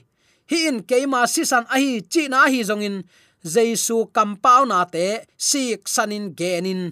hi 0.51 0.59
in 0.69 0.79
keima 0.89 1.21
sisan 1.35 1.65
ahi 1.75 2.03
chi 2.13 2.29
na 2.29 2.47
hi 2.53 2.61
zongin. 2.69 2.97
Jesu 3.45 4.09
kampau 4.17 4.65
na 4.65 4.85
te 4.95 5.07
sik 5.37 5.89
sanin 5.89 6.33
genin. 6.39 6.83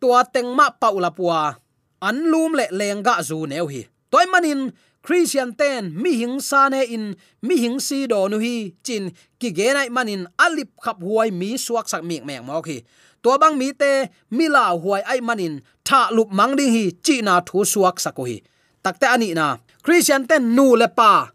Tua 0.00 0.22
tengma 0.24 0.66
paula 0.80 1.10
puwa 1.10 1.54
an 2.02 2.16
lum 2.30 2.52
le 2.58 2.66
lenga 2.70 3.14
zu 3.28 3.46
neu 3.46 3.66
hi. 3.72 3.82
Toy 4.10 4.26
manin, 4.32 4.72
christian 5.02 5.50
ten, 5.54 5.94
mi 6.02 6.12
hing 6.20 6.38
sa 6.40 6.68
ne 6.68 6.82
in, 6.84 7.16
mi 7.46 7.56
hing 7.62 7.78
si 7.80 8.06
do 8.06 8.28
nu 8.28 8.38
hi. 8.38 8.74
Chin, 8.84 9.10
ki 9.40 9.48
ge 9.56 9.68
nai 9.74 9.88
manin, 9.88 10.26
alip 10.38 10.70
khap 10.84 10.98
huai 11.02 11.30
mi 11.30 11.56
suak 11.64 11.86
sak 11.88 12.02
mi 12.04 12.20
mek 12.20 12.42
mo 12.46 12.62
khi 12.62 12.78
to 13.22 13.38
bang 13.38 13.56
mi 13.58 13.72
te, 13.72 14.10
mi 14.30 14.48
la 14.48 14.74
huai 14.74 15.02
ai 15.06 15.20
manin, 15.20 15.62
tha 15.86 16.10
lup 16.10 16.30
mang 16.38 16.56
ding 16.58 16.72
hi, 16.76 16.84
chi 17.04 17.22
na 17.22 17.40
thu 17.48 17.64
suak 17.72 17.96
sako 18.04 18.22
hi. 18.30 18.38
Takte 18.82 19.06
ani 19.06 19.30
na. 19.34 19.46
Christian 19.84 20.26
ten 20.26 20.54
nu 20.56 20.74
le 20.80 20.88
pa 20.98 21.30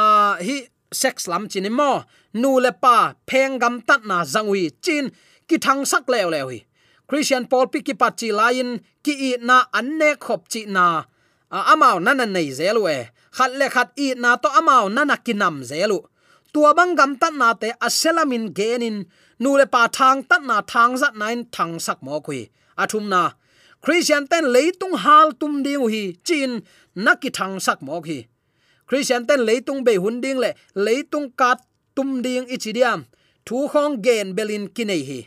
a 0.00 0.02
hi, 0.46 0.56
sex 1.00 1.16
lam 1.30 1.44
chin 1.52 1.68
mo 1.78 1.90
nu 2.40 2.50
le 2.64 2.72
pa, 2.82 2.96
pheng 3.28 3.54
gam 3.62 3.74
tat 3.88 4.00
na 4.10 4.18
zangui 4.32 4.64
chin, 4.84 5.04
ki 5.48 5.56
thang 5.64 5.82
sak 5.90 6.04
lew 6.12 6.28
lew 6.34 6.46
hi 6.52 6.60
christian 7.08 7.44
paul 7.50 7.66
pi 7.72 7.78
ki 7.86 7.94
pa 8.00 8.08
chi 8.18 8.28
lain 8.40 8.68
ki 9.04 9.12
i 9.28 9.30
na 9.48 9.56
an 9.78 9.88
ne 9.98 10.10
khop 10.24 10.42
chi 10.52 10.62
na. 10.76 10.86
À, 11.50 11.58
amao 11.72 11.98
nana 12.02 12.26
nei 12.26 12.50
zelwe 12.58 12.96
khat 13.36 13.50
le 13.58 13.66
khat 13.74 13.88
i 14.04 14.06
na 14.22 14.30
to 14.42 14.48
amao 14.58 14.86
nana 14.96 15.16
kinam 15.26 15.56
zelu 15.70 15.98
tua 16.52 16.70
bang 16.78 16.94
gam 16.98 17.12
tat 17.20 17.34
na 17.40 17.48
te 17.62 17.68
aselamin 17.86 18.46
genin 18.58 18.96
nu 19.42 19.50
le 19.60 19.66
pa 19.74 19.82
thang 19.96 20.20
tat 20.28 20.42
na 20.48 20.56
thang 20.72 20.92
zat 21.00 21.14
nain 21.20 21.40
thang 21.54 21.74
sak 21.86 21.98
mo 22.06 22.20
khui 22.26 22.40
athum 22.82 23.04
à, 23.06 23.10
na 23.12 23.22
christian 23.82 24.24
ten 24.30 24.44
leitung 24.54 24.96
hal 25.04 25.26
tum 25.40 25.62
ding 25.64 25.86
hi 25.92 26.02
chin 26.26 26.52
naki 27.04 27.30
thang 27.38 27.54
sak 27.66 27.78
mo 27.86 28.00
khi 28.06 28.18
christian 28.88 29.22
ten 29.28 29.40
leitung 29.48 29.80
be 29.86 29.92
hun 30.02 30.20
ding 30.24 30.38
le 30.44 30.50
leitung 30.74 31.28
kat 31.40 31.58
tum 31.96 32.22
ding 32.24 32.46
ichidiam 32.54 33.04
thu 33.46 33.68
khong 33.72 34.02
gen 34.04 34.34
belin 34.36 34.64
kinei 34.76 35.02
hi 35.08 35.20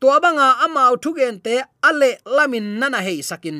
to 0.00 0.08
banga 0.22 0.48
amau 0.64 0.94
thugen 1.02 1.38
te 1.44 1.54
ale 1.88 2.10
lamin 2.36 2.66
nana 2.80 3.00
hei 3.06 3.22
sakin 3.28 3.58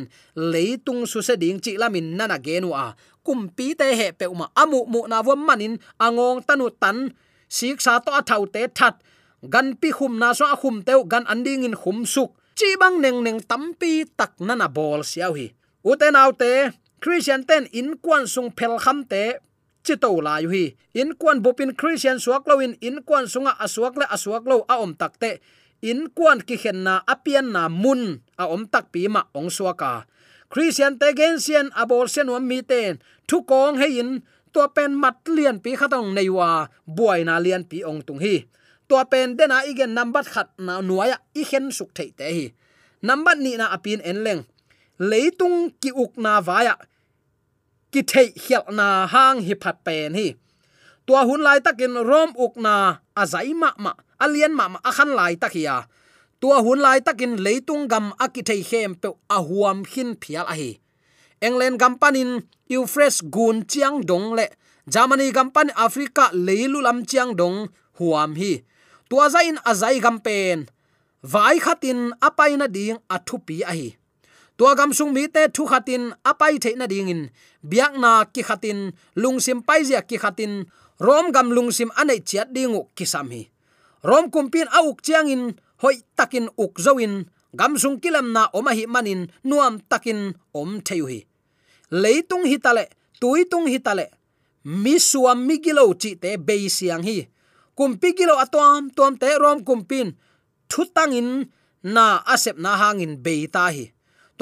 leitung 0.52 1.06
su 1.10 1.18
se 1.28 1.34
ding 1.42 1.58
chi 1.64 1.72
lamin 1.82 2.06
nana 2.18 2.36
genu 2.46 2.70
a 2.84 2.86
kumpi 3.26 3.66
te 3.78 3.86
he 3.98 4.06
pe 4.18 4.26
uma 4.34 4.46
amu 4.62 4.80
mu 4.92 5.00
na 5.10 5.18
wa 5.26 5.34
manin 5.46 5.74
angong 6.06 6.40
à 6.42 6.44
tanu 6.46 6.66
tan 6.82 6.98
sik 7.56 7.78
sa 7.84 7.92
to 8.04 8.10
athau 8.18 8.42
te 8.54 8.62
that 8.78 8.94
gan 9.52 9.68
pi 9.80 9.88
khum 9.96 10.12
na 10.22 10.28
so 10.38 10.46
khum 10.60 10.76
teu 10.86 11.00
gan 11.12 11.24
anding 11.32 11.62
in 11.68 11.76
khum 11.82 11.98
suk 12.14 12.30
chi 12.58 12.68
bang 12.80 12.96
neng 13.04 13.18
neng 13.26 13.40
tampi 13.50 13.92
tak 14.18 14.32
nana 14.46 14.66
bol 14.76 15.00
siau 15.10 15.32
hi 15.38 15.46
uten 15.90 16.14
autte 16.22 16.52
christian 17.02 17.42
ten 17.42 17.66
in 17.74 17.98
kwan 17.98 18.30
sung 18.30 18.54
phel 18.54 18.78
kham 18.78 19.02
te 19.02 19.42
chi 19.82 19.98
to 19.98 20.14
la 20.22 20.38
yu 20.38 20.48
hi 20.54 20.64
in 20.94 21.18
kwan 21.18 21.42
bopin 21.42 21.74
christian 21.74 22.22
suak 22.22 22.46
lo 22.46 22.62
in 22.62 22.78
in 22.78 23.02
kwan 23.02 23.26
sunga 23.26 23.58
asuak 23.58 23.98
le 23.98 24.06
asuak 24.06 24.46
lo 24.46 24.62
a 24.70 24.78
om 24.78 24.94
tak 24.94 25.18
te. 25.18 25.42
In 25.82 26.14
kwan 26.14 26.38
ki 26.46 26.54
khen 26.62 26.86
na 26.86 27.02
apian 27.10 27.50
na 27.50 27.66
mun 27.66 28.22
a 28.38 28.46
om 28.46 28.70
tak 28.70 28.94
pi 28.94 29.10
ma 29.10 29.26
ong 29.34 29.50
suaka 29.50 30.06
christian 30.46 30.94
te 30.94 31.10
gen 31.18 31.42
sian 31.42 31.74
abol 31.74 32.06
sen 32.06 32.30
wa 32.30 32.38
mi 32.38 32.62
ten 32.62 33.02
thu 33.26 33.42
kong 33.42 33.82
he 33.82 33.98
in 33.98 34.22
to 34.54 34.62
pen 34.70 34.94
mat 34.94 35.18
lian 35.26 35.58
pi 35.58 35.74
khatong 35.74 36.14
neiwa 36.14 36.70
buai 36.86 37.26
na 37.26 37.42
lian 37.42 37.66
pi 37.66 37.82
ong 37.82 38.06
tung 38.06 38.22
hi. 38.22 38.46
To 38.86 39.02
pen 39.10 39.34
dena 39.34 39.66
igen 39.66 39.90
number 39.90 40.22
khat 40.22 40.54
na 40.60 40.78
nuaya 40.78 41.18
i 41.34 41.42
khen 41.42 41.74
suk 41.74 41.90
thei 41.96 42.14
te 42.14 42.26
hi. 42.30 42.46
Number 43.02 43.34
ni 43.34 43.58
na 43.58 43.74
apin 43.74 43.98
en 44.06 44.22
leng. 44.22 44.42
Leitung 45.02 45.74
ki 45.82 45.90
uk 45.90 46.14
na 46.14 46.38
vaya 46.38 46.78
ki 47.92 48.00
thei 48.10 48.28
hial 48.44 48.64
na 48.78 48.86
hang 49.12 49.38
hi 49.46 49.54
phat 49.62 49.76
pen 49.84 50.14
hi. 50.18 50.28
Tua 51.06 51.20
hun 51.28 51.42
lai 51.46 51.58
takin 51.66 51.94
rom 52.08 52.30
uk 52.44 52.54
na 52.64 52.74
azai 53.22 53.52
ma 53.62 53.70
ma 53.84 53.92
alian 54.24 54.52
ma 54.58 54.64
ma 54.72 54.78
akhan 54.90 55.10
lai 55.18 55.34
takia 55.42 55.76
tua 56.40 56.58
hun 56.64 56.80
lai 56.86 56.98
takin 57.06 57.32
leitung 57.44 57.84
gam 57.92 58.06
akithei 58.24 58.62
khem 58.70 58.90
pe 59.02 59.08
ahuam 59.36 59.78
hin 59.92 60.10
phial 60.22 60.46
a 60.52 60.54
hi. 60.60 60.70
England 61.46 61.76
gampanin 61.82 62.30
euphrates 62.72 63.18
gun 63.34 63.56
chiang 63.70 63.96
dong 64.08 64.26
le, 64.38 64.46
germany 64.92 65.30
gampan 65.36 65.68
africa 65.86 66.24
leilu 66.46 66.78
lam 66.86 66.98
chiang 67.10 67.30
dong 67.40 67.58
huam 67.98 68.30
hi. 68.40 68.52
Tua 69.10 69.26
za 69.32 69.40
in 69.50 69.58
azai 69.70 69.98
gampen 70.04 70.58
vai 71.22 71.56
khatin 71.64 72.10
apai 72.26 72.52
na 72.58 72.66
ding 72.66 72.98
athupi 73.14 73.56
a 73.62 73.72
hi 73.78 74.01
tua 74.56 74.74
gam 74.74 74.92
sung 74.92 75.12
mi 75.12 75.28
te 75.28 75.48
thu 75.54 75.66
khatin, 75.66 76.12
apai 76.24 76.58
the 76.62 76.74
na 76.76 76.86
ding 76.86 77.08
in 77.08 77.30
biak 77.62 77.98
na 77.98 78.24
ki 78.24 78.42
khatin, 78.42 78.92
lungsim 79.16 79.62
pai 79.62 79.84
zia 79.84 80.02
ki 80.02 80.16
khatin, 80.18 80.66
rom 80.98 81.32
gam 81.32 81.50
lungsim 81.50 81.90
anei 81.96 82.20
chiat 82.20 82.48
dingu 82.54 82.88
kisam 82.96 83.30
hi. 83.30 83.50
Rom 84.02 84.30
kumpin 84.30 84.66
auk 84.78 85.02
chiang 85.02 85.28
in 85.28 85.54
hoi 85.82 86.02
takin 86.16 86.48
uk 86.58 86.74
zoin 86.78 87.26
gam 87.54 87.78
sung 87.78 88.00
kilam 88.00 88.32
na 88.32 88.48
oma 88.52 88.72
hi 88.74 88.86
manin, 88.86 89.30
nuam 89.44 89.78
takin 89.90 90.34
om 90.54 90.80
theu 90.80 91.06
hi. 91.06 91.24
Leitung 91.90 92.44
hi 92.44 92.58
tale, 92.58 92.88
tuitung 93.20 93.68
hi 93.68 93.78
tale. 93.78 94.06
Mi 94.64 94.98
suam 94.98 95.46
mi 95.46 95.60
gilo 95.60 95.94
chi 95.94 96.16
te 96.16 96.36
be 96.36 96.68
siang 96.68 97.02
hi. 97.02 97.28
Kumpi 97.76 98.14
gilo 98.16 98.34
atom 98.38 98.90
tom 98.90 99.16
te 99.18 99.28
rom 99.38 99.64
kumpin. 99.64 100.16
Thutangin, 100.68 101.50
na 101.82 102.22
asep 102.26 102.56
na 102.58 102.76
hangin 102.76 103.22
beita 103.22 103.52
ta 103.52 103.70
hi 103.70 103.91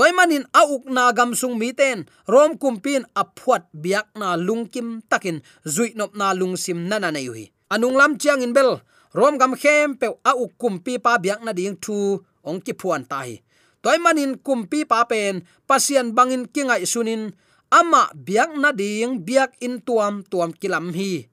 toy 0.00 0.16
manin 0.16 0.48
auk 0.56 0.88
na 0.88 1.12
gam 1.12 1.36
sung 1.36 1.60
mi 1.60 1.76
ten. 1.76 2.08
Rom 2.24 2.56
kumpin 2.56 3.04
aphuat 3.12 3.68
biak 3.76 4.08
na 4.16 4.32
lungkim 4.32 5.04
takin. 5.12 5.44
Zui 5.68 5.92
nop 5.92 6.16
na 6.16 6.32
lungsim 6.32 6.88
nana 6.88 7.12
nei 7.12 7.28
hi 7.28 7.52
anung 7.68 8.00
lam 8.00 8.16
chiang 8.16 8.40
in 8.40 8.56
bel. 8.56 8.80
Rom 9.12 9.36
gam 9.36 9.52
khem 9.52 10.00
pe 10.00 10.08
auk 10.08 10.56
kumpi 10.56 10.96
pa 10.96 11.20
biak 11.20 11.44
na 11.44 11.52
ding 11.52 11.76
thu. 11.76 12.16
Ong 12.48 12.64
ki 12.64 12.72
phuan 12.80 13.04
ta 13.04 13.28
hi. 13.28 13.44
Toy 13.84 14.00
manin 14.00 14.40
kumpi 14.40 14.88
pa 14.88 15.04
pen. 15.04 15.44
Pasian 15.68 16.16
bangin 16.16 16.48
kingai 16.48 16.88
sunin. 16.88 17.36
Ama 17.68 18.08
biak 18.16 18.56
na 18.56 18.72
ding 18.72 19.20
biak 19.20 19.52
in 19.60 19.84
tuam 19.84 20.24
tuam 20.24 20.56
kilam 20.56 20.96
hi. 20.96 21.28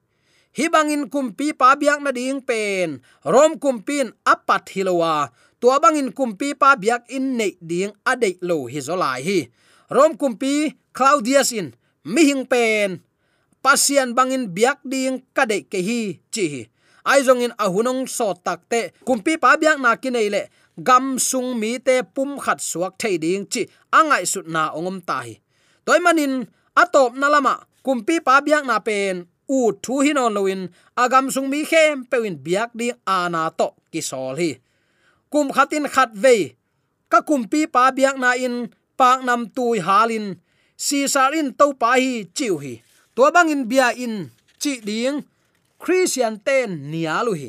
Hi 0.60 0.66
bangin 0.68 1.08
kumpi 1.08 1.56
pa 1.56 1.72
biak 1.72 2.04
na 2.04 2.12
ding 2.12 2.44
pen. 2.44 3.00
Rom 3.24 3.56
kumpin 3.56 4.12
apat 4.28 4.76
hilowa 4.76 5.32
tua 5.60 5.82
bangin 5.82 6.14
kumpi 6.14 6.54
pa 6.54 6.78
biak 6.78 7.10
in 7.10 7.36
nei 7.38 7.58
ding 7.58 7.92
adei 8.06 8.38
lo 8.42 8.66
hi 8.70 8.80
zolai 8.80 9.20
hi. 9.22 9.38
Rom 9.90 10.20
kumpi, 10.20 10.76
claudius 10.92 11.52
in, 11.52 11.72
mi 12.04 12.22
hing 12.28 12.44
pen. 12.44 13.00
Pasian 13.64 14.12
bangin 14.12 14.52
biak 14.52 14.84
ding 14.84 15.24
kade 15.32 15.64
ke 15.64 15.80
hi, 15.80 16.20
chi 16.30 16.44
hi. 16.52 16.62
Ai 17.08 17.24
zong 17.24 17.40
in 17.40 17.56
ahunong 17.56 18.04
so 18.04 18.36
takte 18.36 18.92
kumpi 19.06 19.40
pa 19.40 19.56
biak 19.56 19.80
na 19.80 19.96
kinai 19.96 20.28
le, 20.28 20.42
gam 20.76 21.16
sung 21.16 21.56
mi 21.56 21.80
te 21.80 22.04
pum 22.04 22.36
khat 22.36 22.60
suak 22.60 23.00
thei 23.00 23.16
ding 23.16 23.48
chi 23.48 23.64
angai 23.88 24.28
sut 24.28 24.46
na 24.46 24.70
ongom 24.76 25.00
ta 25.00 25.24
hi. 25.24 25.40
Toy 25.88 25.98
manin 26.04 26.44
atop 26.76 27.16
na 27.16 27.26
lama, 27.32 27.54
kumpi 27.80 28.20
pa 28.20 28.44
biak 28.44 28.68
na 28.68 28.78
pen. 28.84 29.24
U 29.48 29.72
thu 29.82 30.04
hin 30.04 30.20
on 30.20 30.36
loin 30.36 30.68
agam 30.92 31.32
sung 31.32 31.48
mi 31.48 31.64
khem 31.64 32.04
pewin 32.04 32.36
biak 32.36 32.70
ding 32.76 33.00
ana 33.08 33.48
to 33.58 33.72
ki 33.88 34.00
sol 34.04 34.36
hi 34.36 34.60
kum 35.32 35.48
khatin 35.56 35.86
khat 35.94 36.10
ve. 36.14 36.56
Ka 37.08 37.20
kumpi 37.28 37.60
pa 37.74 37.90
biak 37.96 38.16
na 38.22 38.30
in, 38.36 38.68
pak 38.98 39.24
nam 39.24 39.48
tui 39.56 39.78
halin. 39.80 40.36
Si 40.76 41.08
sarin 41.08 41.48
to 41.58 41.66
pa 41.74 41.90
hi 42.02 42.24
chiu 42.36 42.58
hi. 42.62 42.74
To 43.16 43.22
bangin 43.34 43.62
bia 43.70 43.88
in, 44.04 44.30
chi 44.62 44.72
ding. 44.88 45.24
Christian 45.78 46.34
ten 46.46 46.90
nialu 46.90 47.32
hi. 47.40 47.48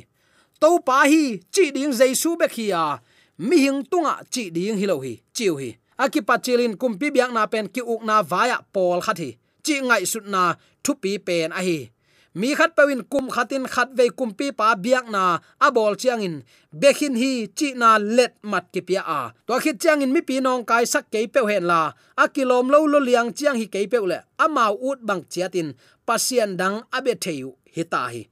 To 0.61 0.79
pa 0.87 1.05
hi 1.11 1.39
chi 1.53 1.71
ding 1.75 1.91
jesu 1.99 2.37
be 2.39 2.47
khia 2.55 2.99
mi 3.37 3.57
hing 3.63 3.81
tunga 3.91 4.13
chi 4.33 4.43
ding 4.55 4.77
hi 4.79 4.85
lo 4.85 4.99
hi, 4.99 5.13
chiu 5.33 5.55
hi. 5.61 5.69
Akipa 5.99 6.35
chilin 6.39 6.73
kumpi 6.79 7.07
biak 7.11 7.31
na 7.35 7.43
pen 7.51 7.67
ki 7.73 7.81
uk 7.81 8.01
na 8.07 8.21
vaya 8.21 8.57
pol 8.73 8.99
khathi 9.05 9.29
chi 9.65 9.75
ngai 9.87 10.03
sut 10.11 10.25
na 10.33 10.55
thu 10.83 10.91
pi 11.01 11.11
pen 11.27 11.51
a 11.51 11.61
hi 11.67 11.79
mi 12.33 12.53
khat 12.53 12.75
pawin 12.77 13.01
kum 13.09 13.29
khatin 13.29 13.65
khat 13.65 13.89
ve 13.97 14.09
kumpi 14.13 14.53
pa 14.53 14.75
biak 14.75 15.09
na 15.09 15.39
abol 15.57 15.97
chiang 15.97 16.21
in. 16.21 16.35
Bekhin 16.69 17.17
hi 17.17 17.49
chi 17.57 17.73
na 17.73 17.97
let 17.97 18.37
mat 18.43 18.69
ki 18.73 18.81
pia 18.81 19.01
a. 19.01 19.33
To 19.47 19.57
khit 19.59 19.81
chiang 19.81 20.01
in 20.01 20.13
mi 20.13 20.21
pi 20.21 20.39
nong 20.39 20.65
kai 20.65 20.85
sak 20.85 21.09
ke 21.11 21.25
pe 21.33 21.41
hen 21.49 21.65
la. 21.65 21.91
A 22.17 22.25
kilom 22.29 22.69
lo 22.69 22.85
lo 22.85 22.99
liang 22.99 23.33
chiang 23.33 23.57
hi 23.57 23.65
ke 23.65 23.89
pe 23.89 23.97
le. 23.97 24.19
Amau 24.37 24.77
ut 24.77 24.99
bang 25.01 25.25
chiatin 25.31 25.73
pasian 26.05 26.57
dang 26.57 26.85
abe 26.93 27.13
theu 27.17 27.57
hi 27.75 27.83
ta 27.83 28.07
hi. 28.13 28.29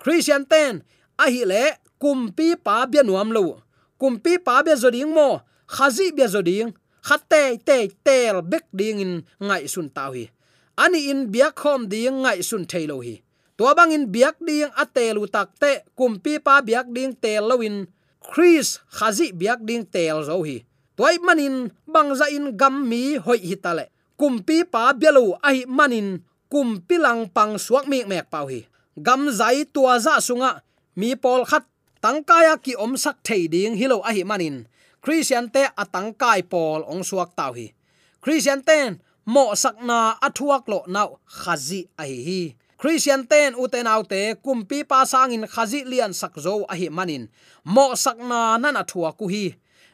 Christian 0.00 0.44
ten, 0.44 0.82
a 1.18 1.26
hi 1.32 1.44
le 1.44 1.62
kumpi 2.00 2.56
pa 2.56 2.86
bia 2.86 3.02
nuam 3.02 3.32
lo. 3.32 3.62
Kumpi 4.00 4.36
pa 4.36 4.62
bia 4.62 4.76
zoding 4.76 5.12
mo. 5.16 5.40
Khazi 5.66 6.12
bia 6.12 6.28
zoding 6.28 6.72
khatte 7.02 7.56
te 7.64 7.88
tel 8.04 8.42
bek 8.42 8.64
ding 8.72 9.00
in 9.00 9.14
ngai 9.40 9.64
sun 9.68 9.88
tao 9.88 10.12
hi. 10.12 10.28
Ani 10.76 11.10
in 11.10 11.32
biak 11.32 11.54
khom 11.60 11.88
ding 11.88 12.22
ngai 12.22 12.40
sun 12.44 12.64
thailo 12.64 13.00
hi 13.06 13.16
to 13.60 13.68
bang 13.76 13.92
in 13.92 14.08
biak 14.08 14.40
ding 14.40 14.72
atelu 14.72 15.28
takte 15.28 15.84
kumpi 15.92 16.40
pa 16.40 16.64
biak 16.64 16.88
ding 16.88 17.12
tel 17.12 17.44
lowin 17.44 17.84
chris 18.16 18.80
khazi 18.88 19.36
biak 19.36 19.60
ding 19.68 19.84
tel 19.84 20.24
zo 20.24 20.40
hi. 20.40 20.64
Toy 20.96 21.20
manin 21.20 21.68
bangza 21.84 22.32
in 22.32 22.56
gam 22.56 22.88
mi 22.88 23.20
hoi 23.20 23.36
hitale 23.36 23.92
kumpi 24.16 24.64
pa 24.64 24.96
bialo 24.96 25.36
ai 25.44 25.68
manin 25.68 26.24
kumpi 26.48 26.96
lang 26.96 27.28
pang 27.28 27.60
suak 27.60 27.84
mi 27.84 28.00
mek 28.08 28.32
pau 28.32 28.48
hi. 28.48 28.64
Gam 28.96 29.28
zai 29.28 29.68
tua 29.68 30.00
za 30.00 30.24
sunga, 30.24 30.64
mi 30.96 31.12
pol 31.12 31.44
khat 31.44 31.68
tangkaya 32.00 32.56
ki 32.64 32.80
om 32.80 32.96
sak 32.96 33.20
thei 33.20 33.44
ding 33.44 33.76
hilo 33.76 34.00
a 34.00 34.12
hi 34.16 34.24
manin. 34.24 34.64
Christian 35.04 35.52
te 35.52 35.68
atangkai 35.68 36.48
pol 36.48 36.80
ong 36.88 37.04
suak 37.04 37.36
tau 37.36 37.52
hi. 37.52 37.76
Christian 38.24 38.64
ten, 38.64 39.04
mo 39.28 39.52
sakna 39.52 40.16
athuak 40.16 40.64
lo 40.64 40.80
nau 40.88 41.20
khazi 41.28 41.92
a 42.00 42.08
hi 42.08 42.20
hi 42.24 42.42
christian 42.80 43.26
ten 43.28 43.52
uten 43.62 43.86
autte 43.86 44.40
kumpi 44.44 44.78
pa 44.90 45.04
sangin 45.04 45.44
khazi 45.52 45.84
lian 45.84 46.12
sakzo 46.20 46.64
a 46.72 46.74
hi 46.80 46.88
manin. 46.88 47.28
Mo 47.64 47.92
sakna 48.04 48.40
nan 48.62 48.80
athua 48.82 49.12
ku 49.18 49.28
hi. 49.28 49.44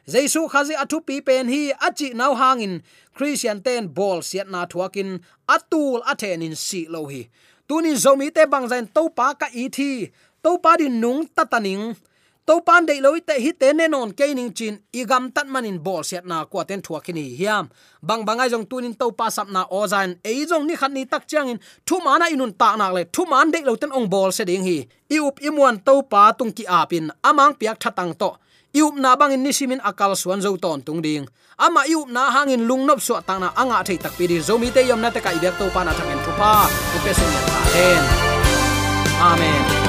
Jesu 0.07 0.47
khazi 0.47 0.75
athu 0.83 0.97
pi 1.07 1.15
pen 1.27 1.45
hi 1.53 1.61
achi 1.87 2.07
nau 2.19 2.33
hangin. 2.41 2.73
Christian 3.17 3.59
ten 3.65 3.83
bol 3.97 4.19
siat 4.29 4.47
na 4.53 4.63
thuakin 4.71 5.19
atul 5.55 5.99
athenin 6.11 6.55
si 6.55 6.87
lo 6.93 7.01
hi. 7.11 7.27
Tunin 7.67 7.99
zomi 8.03 8.31
te 8.35 8.43
bangzain 8.53 8.87
to 8.95 9.03
pa 9.17 9.27
ka 9.35 9.47
i 9.51 9.67
thi. 9.67 9.91
To 10.43 10.55
pa 10.63 10.79
din 10.79 11.03
nung 11.03 11.27
tataning 11.35 11.83
to 12.47 12.61
pan 12.67 12.85
dei 12.87 12.99
loi 13.01 13.19
te 13.27 13.35
hi 13.43 13.51
te 13.59 13.73
ne 13.73 13.85
non 13.87 14.11
ke 14.17 14.25
ning 14.33 14.51
chin 14.57 14.75
igam 14.99 15.23
tat 15.35 15.47
manin 15.53 15.79
bol 15.85 16.03
set 16.09 16.23
na 16.25 16.45
ko 16.51 16.63
ten 16.63 16.81
thua 16.81 16.99
khini 17.05 17.35
hiam. 17.39 17.65
Bang 18.01 18.23
bangai 18.27 18.49
jong 18.53 18.65
tunin 18.69 18.95
to 18.99 19.11
pa 19.11 19.27
sap 19.29 19.47
na 19.55 19.61
ozan 19.79 20.15
e 20.23 20.45
jong 20.49 20.65
ni 20.67 20.75
khat 20.79 20.91
ni 20.91 21.03
tak 21.05 21.27
chang 21.27 21.49
in, 21.51 21.59
thu 21.87 21.95
mana 22.05 22.25
inun 22.33 22.53
ta 22.61 22.69
nak 22.79 22.91
le, 22.95 23.01
thu 23.13 23.25
man 23.31 23.51
dei 23.51 23.63
lo 23.67 23.75
ten 23.75 23.91
ong 23.91 24.07
bol 24.13 24.31
se 24.31 24.43
ding 24.49 24.63
hi. 24.63 24.77
I 25.15 25.17
up 25.27 25.37
i 25.47 25.49
muan 25.49 25.75
to 25.87 25.93
pa 26.11 26.31
tung 26.31 26.51
ki 26.57 26.63
apin 26.79 27.11
amang 27.29 27.53
piak 27.59 27.77
thatang 27.83 28.13
to. 28.21 28.29
Iup 28.77 28.95
na 28.95 29.15
bang 29.15 29.31
bangin 29.31 29.43
nisimin 29.43 29.81
akal 29.89 30.15
suan 30.15 30.39
zo 30.41 30.55
ton 30.63 30.79
tung 30.87 31.01
ding. 31.01 31.27
Ama 31.59 31.81
iup 31.91 32.07
na 32.15 32.31
hangin 32.35 32.63
lungnop 32.69 32.99
so 33.01 33.19
tang 33.27 33.39
na 33.43 33.49
anga 33.61 33.83
thei 33.87 33.97
tak 34.03 34.13
pi 34.17 34.27
di 34.27 34.37
zomi 34.47 34.71
te 34.75 34.81
yom 34.89 35.01
na 35.01 35.09
te 35.09 35.19
ka 35.19 35.31
bek 35.43 35.55
to 35.59 35.65
pa 35.75 35.81
na 35.83 35.91
thang 35.97 36.11
en 36.13 36.19
thupa 36.25 36.51
ku 36.91 36.97
pe 37.03 37.11
sen 37.17 37.29
ya 37.35 37.41
ta 37.49 37.57
amen. 39.31 39.86